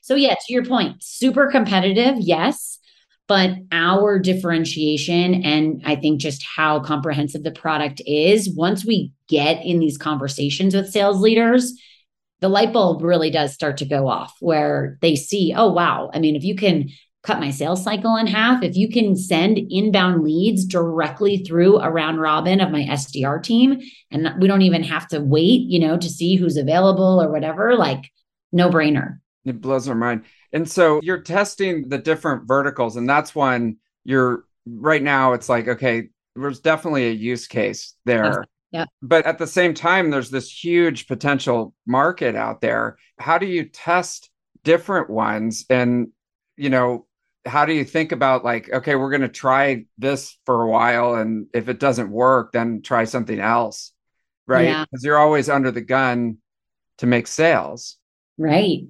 So, 0.02 0.14
yeah, 0.14 0.34
to 0.34 0.52
your 0.52 0.64
point, 0.64 1.02
super 1.02 1.48
competitive, 1.50 2.16
yes, 2.18 2.78
but 3.28 3.50
our 3.70 4.18
differentiation 4.18 5.44
and 5.44 5.80
I 5.84 5.96
think 5.96 6.20
just 6.20 6.44
how 6.44 6.80
comprehensive 6.80 7.44
the 7.44 7.52
product 7.52 8.02
is, 8.06 8.50
once 8.54 8.84
we 8.84 9.12
get 9.28 9.64
in 9.64 9.78
these 9.78 9.96
conversations 9.96 10.74
with 10.74 10.90
sales 10.90 11.20
leaders, 11.20 11.72
the 12.40 12.48
light 12.48 12.72
bulb 12.72 13.02
really 13.02 13.30
does 13.30 13.54
start 13.54 13.76
to 13.78 13.84
go 13.84 14.08
off 14.08 14.34
where 14.40 14.98
they 15.00 15.14
see, 15.14 15.54
oh, 15.56 15.72
wow. 15.72 16.10
I 16.12 16.18
mean, 16.18 16.34
if 16.34 16.42
you 16.42 16.56
can 16.56 16.88
cut 17.22 17.38
my 17.38 17.50
sales 17.50 17.84
cycle 17.84 18.16
in 18.16 18.26
half, 18.26 18.62
if 18.62 18.76
you 18.76 18.90
can 18.90 19.14
send 19.14 19.58
inbound 19.70 20.24
leads 20.24 20.64
directly 20.64 21.38
through 21.38 21.78
a 21.78 21.90
round 21.90 22.20
robin 22.20 22.60
of 22.60 22.70
my 22.70 22.82
SDR 22.82 23.42
team, 23.42 23.80
and 24.10 24.28
we 24.40 24.48
don't 24.48 24.62
even 24.62 24.82
have 24.82 25.06
to 25.08 25.20
wait, 25.20 25.62
you 25.68 25.78
know, 25.78 25.96
to 25.96 26.08
see 26.08 26.34
who's 26.34 26.56
available 26.56 27.22
or 27.22 27.30
whatever, 27.30 27.76
like 27.76 28.10
no 28.50 28.70
brainer. 28.70 29.18
It 29.44 29.60
blows 29.60 29.88
my 29.88 29.94
mind. 29.94 30.24
And 30.52 30.68
so 30.68 31.00
you're 31.02 31.22
testing 31.22 31.88
the 31.88 31.98
different 31.98 32.48
verticals, 32.48 32.96
and 32.96 33.08
that's 33.08 33.34
when 33.34 33.76
you're 34.04 34.44
right 34.66 35.02
now, 35.02 35.32
it's 35.32 35.48
like, 35.48 35.68
okay, 35.68 36.08
there's 36.34 36.60
definitely 36.60 37.08
a 37.08 37.12
use 37.12 37.46
case 37.46 37.94
there. 38.04 38.44
Yeah. 38.72 38.86
But 39.02 39.26
at 39.26 39.38
the 39.38 39.46
same 39.46 39.74
time, 39.74 40.10
there's 40.10 40.30
this 40.30 40.50
huge 40.50 41.06
potential 41.06 41.74
market 41.86 42.34
out 42.34 42.60
there. 42.62 42.96
How 43.18 43.38
do 43.38 43.46
you 43.46 43.64
test 43.64 44.30
different 44.64 45.10
ones? 45.10 45.66
And, 45.68 46.08
you 46.56 46.70
know, 46.70 47.06
how 47.44 47.64
do 47.64 47.72
you 47.72 47.84
think 47.84 48.12
about 48.12 48.44
like, 48.44 48.70
okay, 48.72 48.94
we're 48.94 49.10
going 49.10 49.22
to 49.22 49.28
try 49.28 49.84
this 49.98 50.36
for 50.46 50.62
a 50.62 50.68
while. 50.68 51.14
And 51.14 51.46
if 51.52 51.68
it 51.68 51.80
doesn't 51.80 52.10
work, 52.10 52.52
then 52.52 52.82
try 52.82 53.04
something 53.04 53.40
else. 53.40 53.92
Right. 54.46 54.66
Because 54.66 55.04
yeah. 55.04 55.08
you're 55.08 55.18
always 55.18 55.48
under 55.48 55.70
the 55.70 55.80
gun 55.80 56.38
to 56.98 57.06
make 57.06 57.26
sales. 57.26 57.96
Right. 58.38 58.82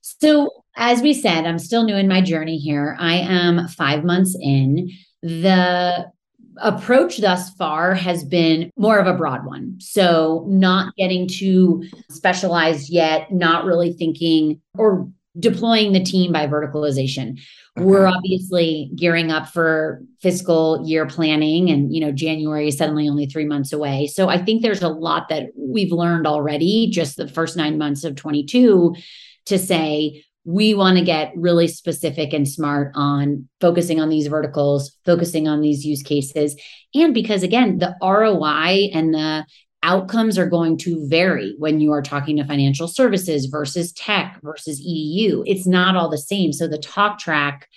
So, 0.00 0.50
as 0.76 1.00
we 1.00 1.14
said, 1.14 1.46
I'm 1.46 1.58
still 1.58 1.84
new 1.84 1.96
in 1.96 2.08
my 2.08 2.20
journey 2.20 2.58
here. 2.58 2.96
I 2.98 3.14
am 3.16 3.68
five 3.68 4.04
months 4.04 4.36
in. 4.38 4.90
The 5.22 6.10
approach 6.58 7.18
thus 7.18 7.50
far 7.54 7.94
has 7.94 8.24
been 8.24 8.70
more 8.76 8.98
of 8.98 9.06
a 9.06 9.16
broad 9.16 9.46
one. 9.46 9.76
So, 9.80 10.44
not 10.48 10.94
getting 10.96 11.26
too 11.26 11.84
specialized 12.10 12.90
yet, 12.90 13.32
not 13.32 13.64
really 13.64 13.92
thinking 13.94 14.60
or 14.76 15.08
deploying 15.38 15.92
the 15.92 16.02
team 16.02 16.32
by 16.32 16.46
verticalization. 16.46 17.38
Okay. 17.76 17.84
We're 17.84 18.06
obviously 18.06 18.90
gearing 18.94 19.32
up 19.32 19.48
for 19.48 20.02
fiscal 20.22 20.86
year 20.86 21.06
planning 21.06 21.70
and 21.70 21.92
you 21.92 22.00
know 22.00 22.12
January 22.12 22.68
is 22.68 22.78
suddenly 22.78 23.08
only 23.08 23.26
3 23.26 23.46
months 23.46 23.72
away. 23.72 24.06
So 24.06 24.28
I 24.28 24.38
think 24.38 24.62
there's 24.62 24.82
a 24.82 24.88
lot 24.88 25.28
that 25.30 25.48
we've 25.56 25.90
learned 25.92 26.26
already 26.26 26.88
just 26.90 27.16
the 27.16 27.26
first 27.26 27.56
9 27.56 27.76
months 27.76 28.04
of 28.04 28.14
22 28.14 28.94
to 29.46 29.58
say 29.58 30.24
we 30.46 30.74
want 30.74 30.98
to 30.98 31.04
get 31.04 31.32
really 31.36 31.66
specific 31.66 32.32
and 32.34 32.46
smart 32.46 32.92
on 32.94 33.48
focusing 33.60 33.98
on 33.98 34.10
these 34.10 34.26
verticals, 34.26 34.96
focusing 35.04 35.48
on 35.48 35.62
these 35.62 35.86
use 35.86 36.02
cases. 36.02 36.54
And 36.94 37.14
because 37.14 37.42
again, 37.42 37.78
the 37.78 37.96
ROI 38.02 38.90
and 38.92 39.14
the 39.14 39.46
outcomes 39.84 40.38
are 40.38 40.48
going 40.48 40.78
to 40.78 41.06
vary 41.08 41.54
when 41.58 41.78
you 41.78 41.92
are 41.92 42.02
talking 42.02 42.38
to 42.38 42.44
financial 42.44 42.88
services 42.88 43.46
versus 43.46 43.92
tech 43.92 44.40
versus 44.42 44.80
EDU. 44.80 45.44
It's 45.46 45.66
not 45.66 45.94
all 45.94 46.08
the 46.08 46.18
same. 46.18 46.52
So 46.52 46.66
the 46.66 46.78
talk 46.78 47.18
track 47.18 47.68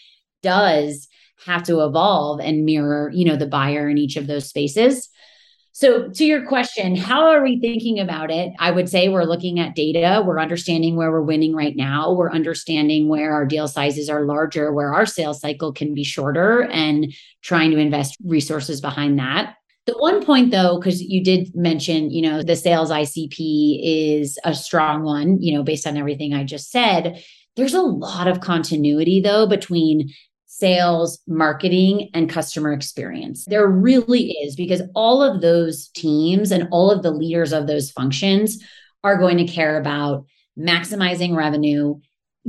does 0.42 1.08
have 1.46 1.64
to 1.64 1.84
evolve 1.84 2.40
and 2.40 2.66
mirror, 2.66 3.12
you 3.14 3.26
know, 3.26 3.36
the 3.36 3.46
buyer 3.46 3.90
in 3.90 3.98
each 3.98 4.16
of 4.16 4.26
those 4.26 4.48
spaces. 4.48 5.10
So, 5.74 6.10
to 6.10 6.26
your 6.26 6.44
question, 6.48 6.96
how 6.96 7.28
are 7.28 7.44
we 7.44 7.60
thinking 7.60 8.00
about 8.00 8.32
it? 8.32 8.52
I 8.58 8.72
would 8.72 8.90
say 8.90 9.10
we're 9.10 9.26
looking 9.26 9.60
at 9.60 9.76
data. 9.76 10.24
We're 10.26 10.40
understanding 10.40 10.96
where 10.96 11.12
we're 11.12 11.22
winning 11.22 11.56
right 11.56 11.76
now. 11.76 12.14
We're 12.14 12.32
understanding 12.32 13.08
where 13.10 13.32
our 13.34 13.46
deal 13.46 13.68
sizes 13.68 14.10
are 14.10 14.26
larger, 14.26 14.74
where 14.74 14.92
our 14.92 15.06
sales 15.06 15.40
cycle 15.40 15.72
can 15.72 15.94
be 15.94 16.04
shorter, 16.04 16.64
and 16.64 17.14
trying 17.44 17.70
to 17.70 17.78
invest 17.78 18.18
resources 18.24 18.82
behind 18.82 19.20
that. 19.20 19.57
The 19.88 19.98
one 19.98 20.24
point 20.24 20.52
though, 20.52 20.78
because 20.78 21.02
you 21.02 21.24
did 21.24 21.56
mention, 21.56 22.12
you 22.12 22.22
know, 22.22 22.44
the 22.44 22.58
sales 22.58 22.92
ICP 22.92 23.80
is 23.82 24.38
a 24.44 24.54
strong 24.54 25.04
one, 25.04 25.42
you 25.42 25.56
know, 25.56 25.64
based 25.64 25.88
on 25.88 25.96
everything 25.96 26.34
I 26.34 26.44
just 26.44 26.70
said. 26.70 27.24
There's 27.56 27.74
a 27.74 27.82
lot 27.82 28.28
of 28.28 28.42
continuity 28.42 29.22
though 29.22 29.48
between 29.48 30.14
sales, 30.46 31.20
marketing, 31.28 32.10
and 32.14 32.30
customer 32.30 32.74
experience. 32.74 33.46
There 33.46 33.68
really 33.68 34.32
is 34.32 34.56
because 34.56 34.82
all 34.94 35.24
of 35.24 35.42
those 35.42 35.88
teams 35.90 36.52
and 36.52 36.68
all 36.72 36.92
of 36.92 37.02
the 37.02 37.12
leaders 37.12 37.54
of 37.54 37.68
those 37.68 37.92
functions 37.92 38.62
are 39.04 39.18
going 39.18 39.38
to 39.38 39.46
care 39.46 39.80
about 39.80 40.26
maximizing 40.60 41.36
revenue, 41.36 41.96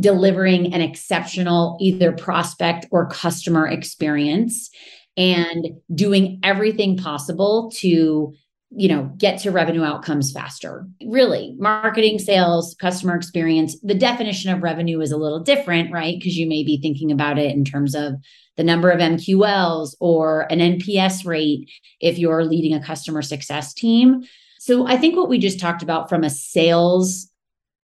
delivering 0.00 0.75
an 0.75 0.80
exceptional 0.80 1.76
either 1.80 2.12
prospect 2.12 2.87
or 2.90 3.09
customer 3.09 3.68
experience, 3.68 4.71
and 5.19 5.67
doing 5.95 6.39
everything 6.45 6.97
possible 6.97 7.71
to 7.75 8.33
you 8.71 8.87
know 8.89 9.11
get 9.17 9.41
to 9.41 9.51
revenue 9.51 9.83
outcomes 9.83 10.33
faster. 10.33 10.87
Really 11.05 11.55
marketing 11.59 12.19
sales 12.19 12.77
customer 12.81 13.17
experience 13.17 13.79
the 13.83 13.95
definition 13.95 14.53
of 14.53 14.63
revenue 14.63 15.01
is 15.01 15.11
a 15.11 15.17
little 15.17 15.41
different 15.41 15.93
right? 15.93 16.17
Because 16.19 16.39
you 16.39 16.47
may 16.47 16.63
be 16.63 16.81
thinking 16.81 17.11
about 17.11 17.39
it 17.39 17.55
in 17.55 17.65
terms 17.65 17.95
of 17.95 18.15
the 18.57 18.65
number 18.65 18.91
of 18.91 19.01
mqls 19.01 19.95
or 20.01 20.47
an 20.51 20.59
nps 20.59 21.27
rate 21.27 21.71
if 22.01 22.19
you're 22.19 22.45
leading 22.45 22.75
a 22.75 22.83
customer 22.83 23.23
success 23.23 23.75
team. 23.75 24.23
So 24.61 24.87
i 24.87 24.97
think 24.97 25.17
what 25.17 25.29
we 25.29 25.39
just 25.39 25.61
talked 25.61 25.83
about 25.83 26.09
from 26.09 26.23
a 26.23 26.31
sales 26.31 27.31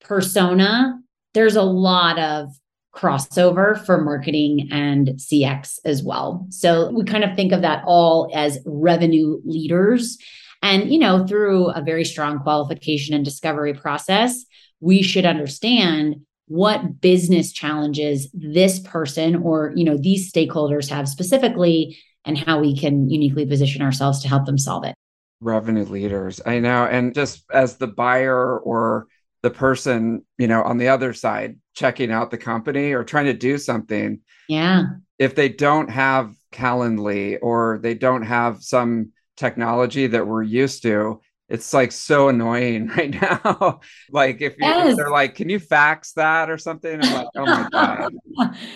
persona 0.00 1.00
there's 1.34 1.56
a 1.56 1.62
lot 1.62 2.18
of 2.18 2.48
crossover 2.96 3.84
for 3.84 4.00
marketing 4.00 4.68
and 4.72 5.08
CX 5.08 5.78
as 5.84 6.02
well. 6.02 6.46
So 6.48 6.90
we 6.90 7.04
kind 7.04 7.24
of 7.24 7.36
think 7.36 7.52
of 7.52 7.60
that 7.62 7.84
all 7.86 8.30
as 8.34 8.58
revenue 8.64 9.38
leaders 9.44 10.18
and, 10.62 10.90
you 10.90 10.98
know, 10.98 11.26
through 11.26 11.68
a 11.70 11.82
very 11.82 12.04
strong 12.04 12.40
qualification 12.40 13.14
and 13.14 13.24
discovery 13.24 13.74
process, 13.74 14.44
we 14.80 15.02
should 15.02 15.26
understand 15.26 16.16
what 16.48 17.00
business 17.00 17.52
challenges 17.52 18.28
this 18.32 18.80
person 18.80 19.36
or, 19.36 19.72
you 19.76 19.84
know, 19.84 19.96
these 19.96 20.32
stakeholders 20.32 20.88
have 20.88 21.08
specifically 21.08 21.98
and 22.24 22.38
how 22.38 22.60
we 22.60 22.76
can 22.76 23.10
uniquely 23.10 23.46
position 23.46 23.82
ourselves 23.82 24.22
to 24.22 24.28
help 24.28 24.46
them 24.46 24.58
solve 24.58 24.84
it. 24.84 24.94
Revenue 25.40 25.84
leaders. 25.84 26.40
I 26.46 26.60
know. 26.60 26.84
And 26.84 27.14
just 27.14 27.44
as 27.52 27.76
the 27.76 27.86
buyer 27.86 28.58
or 28.58 29.06
the 29.46 29.50
person, 29.50 30.24
you 30.38 30.48
know, 30.48 30.60
on 30.64 30.76
the 30.76 30.88
other 30.88 31.12
side 31.12 31.56
checking 31.72 32.10
out 32.10 32.32
the 32.32 32.38
company 32.38 32.92
or 32.92 33.04
trying 33.04 33.26
to 33.26 33.32
do 33.32 33.58
something. 33.58 34.20
Yeah. 34.48 34.82
If 35.20 35.36
they 35.36 35.48
don't 35.48 35.88
have 35.88 36.34
Calendly 36.52 37.38
or 37.40 37.78
they 37.80 37.94
don't 37.94 38.22
have 38.22 38.62
some 38.64 39.12
technology 39.36 40.08
that 40.08 40.26
we're 40.26 40.42
used 40.42 40.82
to 40.82 41.20
it's 41.48 41.72
like 41.74 41.92
so 41.92 42.28
annoying 42.28 42.86
right 42.96 43.10
now 43.20 43.78
like 44.10 44.40
if, 44.40 44.54
yes. 44.58 44.88
if, 44.92 44.96
they're 44.96 45.10
like 45.10 45.34
can 45.34 45.50
you 45.50 45.58
fax 45.60 46.12
that 46.14 46.48
or 46.48 46.56
something 46.56 46.98
i'm 47.04 47.12
like 47.12 47.28
oh 47.36 47.44
my 47.44 47.68
god 47.72 48.14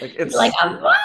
like 0.03 0.15
it's 0.19 0.35
like 0.35 0.53
what 0.63 0.99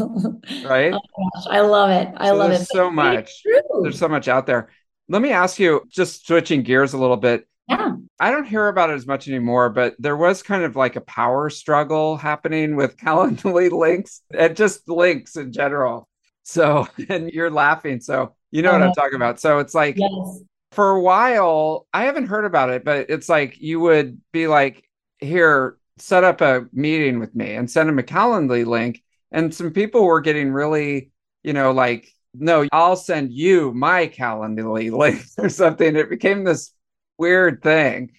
right? 0.64 0.92
Oh 0.94 1.30
I 1.50 1.60
love 1.60 1.90
it. 1.90 2.08
I 2.16 2.28
So 2.28 2.34
love 2.36 2.52
it. 2.52 2.66
so 2.66 2.90
much. 2.90 3.42
true. 3.42 3.60
There's 3.82 3.98
so 3.98 4.08
much 4.08 4.28
out 4.28 4.46
there. 4.46 4.70
Let 5.08 5.22
me 5.22 5.30
ask 5.30 5.58
you, 5.58 5.82
just 5.88 6.26
switching 6.26 6.62
gears 6.62 6.92
a 6.94 6.98
little 6.98 7.16
bit. 7.16 7.46
Yeah. 7.68 7.96
I 8.20 8.30
don't 8.30 8.46
hear 8.46 8.68
about 8.68 8.90
it 8.90 8.94
as 8.94 9.06
much 9.06 9.28
anymore, 9.28 9.70
but 9.70 9.94
there 9.98 10.16
was 10.16 10.42
kind 10.42 10.62
of 10.64 10.76
like 10.76 10.96
a 10.96 11.00
power 11.00 11.50
struggle 11.50 12.16
happening 12.16 12.76
with 12.76 12.96
Calendly 12.98 13.70
links 13.70 14.22
and 14.32 14.56
just 14.56 14.88
links 14.88 15.36
in 15.36 15.52
general. 15.52 16.08
So, 16.44 16.86
and 17.08 17.30
you're 17.30 17.50
laughing. 17.50 18.00
So, 18.00 18.34
you 18.50 18.62
know 18.62 18.72
what 18.72 18.82
I'm 18.82 18.92
Uh-huh. 18.92 18.94
talking 19.02 19.16
about. 19.16 19.40
So, 19.40 19.58
it's 19.58 19.74
like 19.74 19.96
Yes. 19.96 20.42
for 20.72 20.90
a 20.92 21.00
while, 21.02 21.86
I 21.92 22.04
haven't 22.04 22.26
heard 22.28 22.44
about 22.46 22.70
it, 22.70 22.84
but 22.84 23.10
it's 23.10 23.28
like 23.28 23.60
you 23.60 23.80
would 23.80 24.20
be 24.32 24.46
like, 24.48 24.84
here, 25.20 25.78
set 25.98 26.24
up 26.24 26.40
a 26.40 26.66
meeting 26.72 27.20
with 27.20 27.34
me 27.34 27.54
and 27.54 27.70
send 27.70 27.88
them 27.88 27.98
a 27.98 28.02
Calendly 28.02 28.66
link. 28.66 29.02
And 29.32 29.54
some 29.54 29.72
people 29.72 30.04
were 30.04 30.20
getting 30.20 30.52
really, 30.52 31.10
you 31.42 31.52
know, 31.52 31.72
like, 31.72 32.08
no, 32.34 32.66
I'll 32.72 32.96
send 32.96 33.32
you 33.32 33.72
my 33.72 34.08
Calendly 34.08 34.90
link 34.90 35.24
or 35.38 35.48
something. 35.48 35.96
It 35.96 36.10
became 36.10 36.44
this 36.44 36.72
weird 37.18 37.62
thing. 37.62 38.12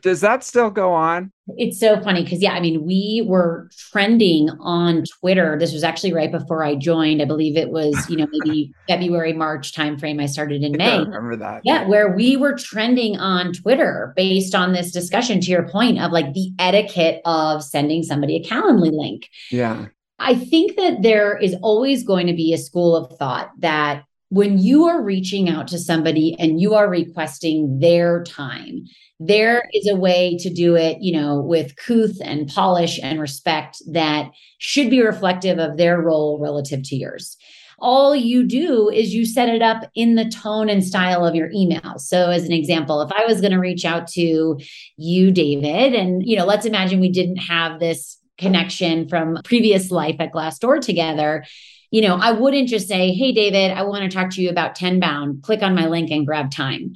Does 0.00 0.20
that 0.20 0.44
still 0.44 0.70
go 0.70 0.92
on? 0.92 1.32
It's 1.56 1.80
so 1.80 2.00
funny 2.00 2.22
because, 2.22 2.40
yeah, 2.40 2.52
I 2.52 2.60
mean, 2.60 2.84
we 2.84 3.24
were 3.26 3.68
trending 3.90 4.48
on 4.60 5.02
Twitter. 5.18 5.56
This 5.58 5.72
was 5.72 5.82
actually 5.82 6.12
right 6.12 6.30
before 6.30 6.62
I 6.62 6.76
joined. 6.76 7.20
I 7.20 7.24
believe 7.24 7.56
it 7.56 7.70
was, 7.70 8.08
you 8.08 8.16
know, 8.16 8.28
maybe 8.30 8.72
February, 8.88 9.32
March 9.32 9.72
timeframe. 9.72 10.22
I 10.22 10.26
started 10.26 10.62
in 10.62 10.74
I 10.74 10.78
May. 10.78 10.98
remember 11.00 11.34
that. 11.34 11.62
Yeah, 11.64 11.88
where 11.88 12.14
we 12.14 12.36
were 12.36 12.56
trending 12.56 13.18
on 13.18 13.52
Twitter 13.52 14.12
based 14.14 14.54
on 14.54 14.72
this 14.72 14.92
discussion, 14.92 15.40
to 15.40 15.50
your 15.50 15.68
point 15.68 16.00
of 16.00 16.12
like 16.12 16.32
the 16.32 16.52
etiquette 16.60 17.20
of 17.24 17.64
sending 17.64 18.04
somebody 18.04 18.36
a 18.36 18.44
Calendly 18.44 18.92
link. 18.92 19.28
Yeah. 19.50 19.86
I 20.20 20.36
think 20.36 20.76
that 20.76 21.02
there 21.02 21.36
is 21.36 21.56
always 21.60 22.04
going 22.04 22.28
to 22.28 22.34
be 22.34 22.52
a 22.52 22.58
school 22.58 22.94
of 22.94 23.18
thought 23.18 23.50
that 23.58 24.04
when 24.32 24.56
you 24.56 24.86
are 24.86 25.02
reaching 25.02 25.50
out 25.50 25.68
to 25.68 25.78
somebody 25.78 26.34
and 26.38 26.58
you 26.58 26.72
are 26.72 26.88
requesting 26.88 27.80
their 27.80 28.24
time, 28.24 28.86
there 29.20 29.68
is 29.74 29.86
a 29.86 29.94
way 29.94 30.38
to 30.38 30.48
do 30.48 30.74
it, 30.74 30.96
you 31.02 31.12
know, 31.12 31.38
with 31.38 31.76
couth 31.76 32.16
and 32.24 32.48
polish 32.48 32.98
and 33.02 33.20
respect 33.20 33.76
that 33.92 34.30
should 34.56 34.88
be 34.88 35.02
reflective 35.02 35.58
of 35.58 35.76
their 35.76 36.00
role 36.00 36.38
relative 36.40 36.82
to 36.82 36.96
yours. 36.96 37.36
All 37.78 38.16
you 38.16 38.44
do 38.44 38.88
is 38.88 39.12
you 39.12 39.26
set 39.26 39.50
it 39.50 39.60
up 39.60 39.90
in 39.94 40.14
the 40.14 40.30
tone 40.30 40.70
and 40.70 40.82
style 40.82 41.26
of 41.26 41.34
your 41.34 41.50
email. 41.54 41.98
So, 41.98 42.30
as 42.30 42.44
an 42.44 42.52
example, 42.52 43.02
if 43.02 43.12
I 43.12 43.26
was 43.26 43.42
going 43.42 43.52
to 43.52 43.58
reach 43.58 43.84
out 43.84 44.06
to 44.12 44.58
you, 44.96 45.30
David, 45.30 45.92
and, 45.92 46.26
you 46.26 46.38
know, 46.38 46.46
let's 46.46 46.64
imagine 46.64 47.00
we 47.00 47.12
didn't 47.12 47.36
have 47.36 47.80
this 47.80 48.16
connection 48.38 49.08
from 49.08 49.38
previous 49.44 49.90
life 49.90 50.16
at 50.20 50.32
Glassdoor 50.32 50.80
together, 50.80 51.44
you 51.92 52.00
know, 52.00 52.16
I 52.16 52.32
wouldn't 52.32 52.68
just 52.68 52.88
say, 52.88 53.12
Hey, 53.12 53.32
David, 53.32 53.70
I 53.70 53.82
want 53.82 54.02
to 54.02 54.08
talk 54.08 54.30
to 54.30 54.42
you 54.42 54.48
about 54.48 54.74
Tenbound, 54.74 55.42
click 55.42 55.62
on 55.62 55.74
my 55.74 55.86
link 55.86 56.10
and 56.10 56.26
grab 56.26 56.50
time. 56.50 56.94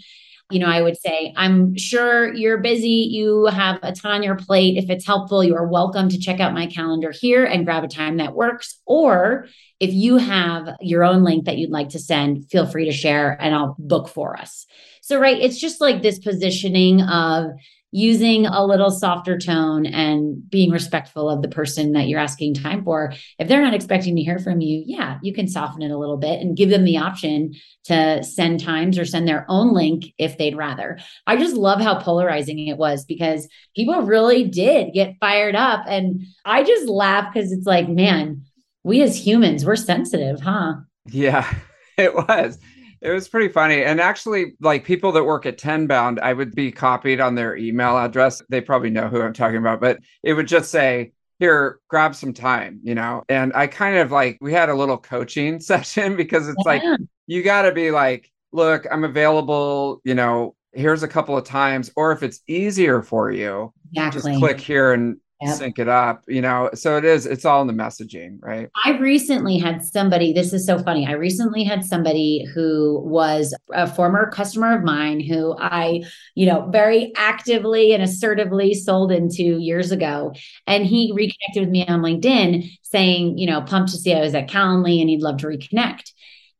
You 0.50 0.60
know, 0.60 0.68
I 0.68 0.80
would 0.80 0.96
say, 0.96 1.34
I'm 1.36 1.76
sure 1.76 2.32
you're 2.32 2.58
busy. 2.58 3.08
You 3.10 3.46
have 3.46 3.78
a 3.82 3.92
ton 3.92 4.12
on 4.12 4.22
your 4.22 4.36
plate. 4.36 4.78
If 4.78 4.88
it's 4.88 5.04
helpful, 5.04 5.44
you 5.44 5.54
are 5.56 5.66
welcome 5.66 6.08
to 6.08 6.18
check 6.18 6.40
out 6.40 6.54
my 6.54 6.66
calendar 6.66 7.12
here 7.12 7.44
and 7.44 7.66
grab 7.66 7.84
a 7.84 7.88
time 7.88 8.18
that 8.18 8.34
works. 8.34 8.80
Or 8.86 9.48
if 9.80 9.92
you 9.92 10.16
have 10.16 10.68
your 10.80 11.04
own 11.04 11.24
link 11.24 11.44
that 11.44 11.58
you'd 11.58 11.70
like 11.70 11.90
to 11.90 11.98
send, 11.98 12.48
feel 12.48 12.64
free 12.64 12.86
to 12.86 12.92
share 12.92 13.36
and 13.38 13.54
I'll 13.54 13.76
book 13.78 14.08
for 14.08 14.36
us. 14.38 14.66
So, 15.02 15.18
right, 15.20 15.38
it's 15.38 15.58
just 15.58 15.80
like 15.80 16.00
this 16.00 16.20
positioning 16.20 17.02
of 17.02 17.50
using 17.96 18.44
a 18.44 18.62
little 18.62 18.90
softer 18.90 19.38
tone 19.38 19.86
and 19.86 20.50
being 20.50 20.70
respectful 20.70 21.30
of 21.30 21.40
the 21.40 21.48
person 21.48 21.92
that 21.92 22.08
you're 22.08 22.20
asking 22.20 22.52
time 22.52 22.84
for. 22.84 23.14
If 23.38 23.48
they're 23.48 23.62
not 23.62 23.72
expecting 23.72 24.14
to 24.16 24.22
hear 24.22 24.38
from 24.38 24.60
you, 24.60 24.82
yeah, 24.84 25.18
you 25.22 25.32
can 25.32 25.48
soften 25.48 25.80
it 25.80 25.90
a 25.90 25.96
little 25.96 26.18
bit 26.18 26.42
and 26.42 26.54
give 26.54 26.68
them 26.68 26.84
the 26.84 26.98
option 26.98 27.54
to 27.84 28.22
send 28.22 28.60
times 28.60 28.98
or 28.98 29.06
send 29.06 29.26
their 29.26 29.46
own 29.48 29.72
link 29.72 30.12
if 30.18 30.36
they'd 30.36 30.58
rather. 30.58 30.98
I 31.26 31.38
just 31.38 31.56
love 31.56 31.80
how 31.80 31.98
polarizing 31.98 32.58
it 32.68 32.76
was 32.76 33.06
because 33.06 33.48
people 33.74 34.02
really 34.02 34.44
did 34.44 34.92
get 34.92 35.16
fired 35.18 35.56
up. 35.56 35.86
And 35.88 36.22
I 36.44 36.64
just 36.64 36.88
laugh 36.88 37.32
because 37.32 37.50
it's 37.50 37.66
like, 37.66 37.88
man, 37.88 38.42
we 38.84 39.00
as 39.00 39.16
humans, 39.16 39.64
we're 39.64 39.74
sensitive, 39.74 40.42
huh? 40.42 40.74
Yeah, 41.06 41.50
it 41.96 42.14
was. 42.14 42.58
It 43.00 43.10
was 43.10 43.28
pretty 43.28 43.48
funny. 43.48 43.82
And 43.82 44.00
actually, 44.00 44.54
like 44.60 44.84
people 44.84 45.12
that 45.12 45.24
work 45.24 45.46
at 45.46 45.58
Tenbound, 45.58 46.18
I 46.20 46.32
would 46.32 46.54
be 46.54 46.72
copied 46.72 47.20
on 47.20 47.34
their 47.34 47.56
email 47.56 47.96
address. 47.98 48.42
They 48.48 48.60
probably 48.60 48.90
know 48.90 49.08
who 49.08 49.20
I'm 49.20 49.32
talking 49.32 49.58
about, 49.58 49.80
but 49.80 49.98
it 50.22 50.34
would 50.34 50.48
just 50.48 50.70
say, 50.70 51.12
here, 51.38 51.80
grab 51.88 52.14
some 52.14 52.32
time, 52.32 52.80
you 52.82 52.94
know? 52.94 53.22
And 53.28 53.52
I 53.54 53.66
kind 53.66 53.98
of 53.98 54.10
like, 54.10 54.38
we 54.40 54.52
had 54.52 54.68
a 54.68 54.74
little 54.74 54.98
coaching 54.98 55.60
session 55.60 56.16
because 56.16 56.48
it's 56.48 56.64
like, 56.64 56.82
you 57.26 57.42
got 57.42 57.62
to 57.62 57.72
be 57.72 57.90
like, 57.90 58.30
look, 58.52 58.86
I'm 58.90 59.04
available, 59.04 60.00
you 60.04 60.14
know, 60.14 60.54
here's 60.72 61.02
a 61.02 61.08
couple 61.08 61.36
of 61.36 61.44
times. 61.44 61.90
Or 61.96 62.12
if 62.12 62.22
it's 62.22 62.40
easier 62.46 63.02
for 63.02 63.30
you, 63.30 63.72
exactly. 63.92 64.32
just 64.32 64.40
click 64.40 64.60
here 64.60 64.92
and 64.92 65.18
Yep. 65.42 65.56
sync 65.56 65.78
it 65.78 65.88
up, 65.88 66.24
you 66.26 66.40
know? 66.40 66.70
So 66.72 66.96
it 66.96 67.04
is, 67.04 67.26
it's 67.26 67.44
all 67.44 67.60
in 67.60 67.66
the 67.66 67.74
messaging, 67.74 68.38
right? 68.40 68.70
I 68.86 68.92
recently 68.92 69.58
had 69.58 69.84
somebody, 69.84 70.32
this 70.32 70.54
is 70.54 70.64
so 70.64 70.78
funny. 70.78 71.06
I 71.06 71.12
recently 71.12 71.62
had 71.62 71.84
somebody 71.84 72.46
who 72.54 73.02
was 73.04 73.54
a 73.74 73.86
former 73.86 74.30
customer 74.30 74.74
of 74.74 74.82
mine 74.82 75.20
who 75.20 75.54
I, 75.58 76.04
you 76.34 76.46
know, 76.46 76.70
very 76.70 77.12
actively 77.16 77.92
and 77.92 78.02
assertively 78.02 78.72
sold 78.72 79.12
into 79.12 79.58
years 79.58 79.92
ago. 79.92 80.32
And 80.66 80.86
he 80.86 81.12
reconnected 81.14 81.60
with 81.60 81.68
me 81.68 81.86
on 81.86 82.00
LinkedIn 82.00 82.70
saying, 82.80 83.36
you 83.36 83.46
know, 83.46 83.60
pumped 83.60 83.92
to 83.92 83.98
see 83.98 84.14
I 84.14 84.20
was 84.20 84.34
at 84.34 84.48
Calendly 84.48 85.00
and 85.02 85.10
he'd 85.10 85.22
love 85.22 85.36
to 85.38 85.48
reconnect. 85.48 86.12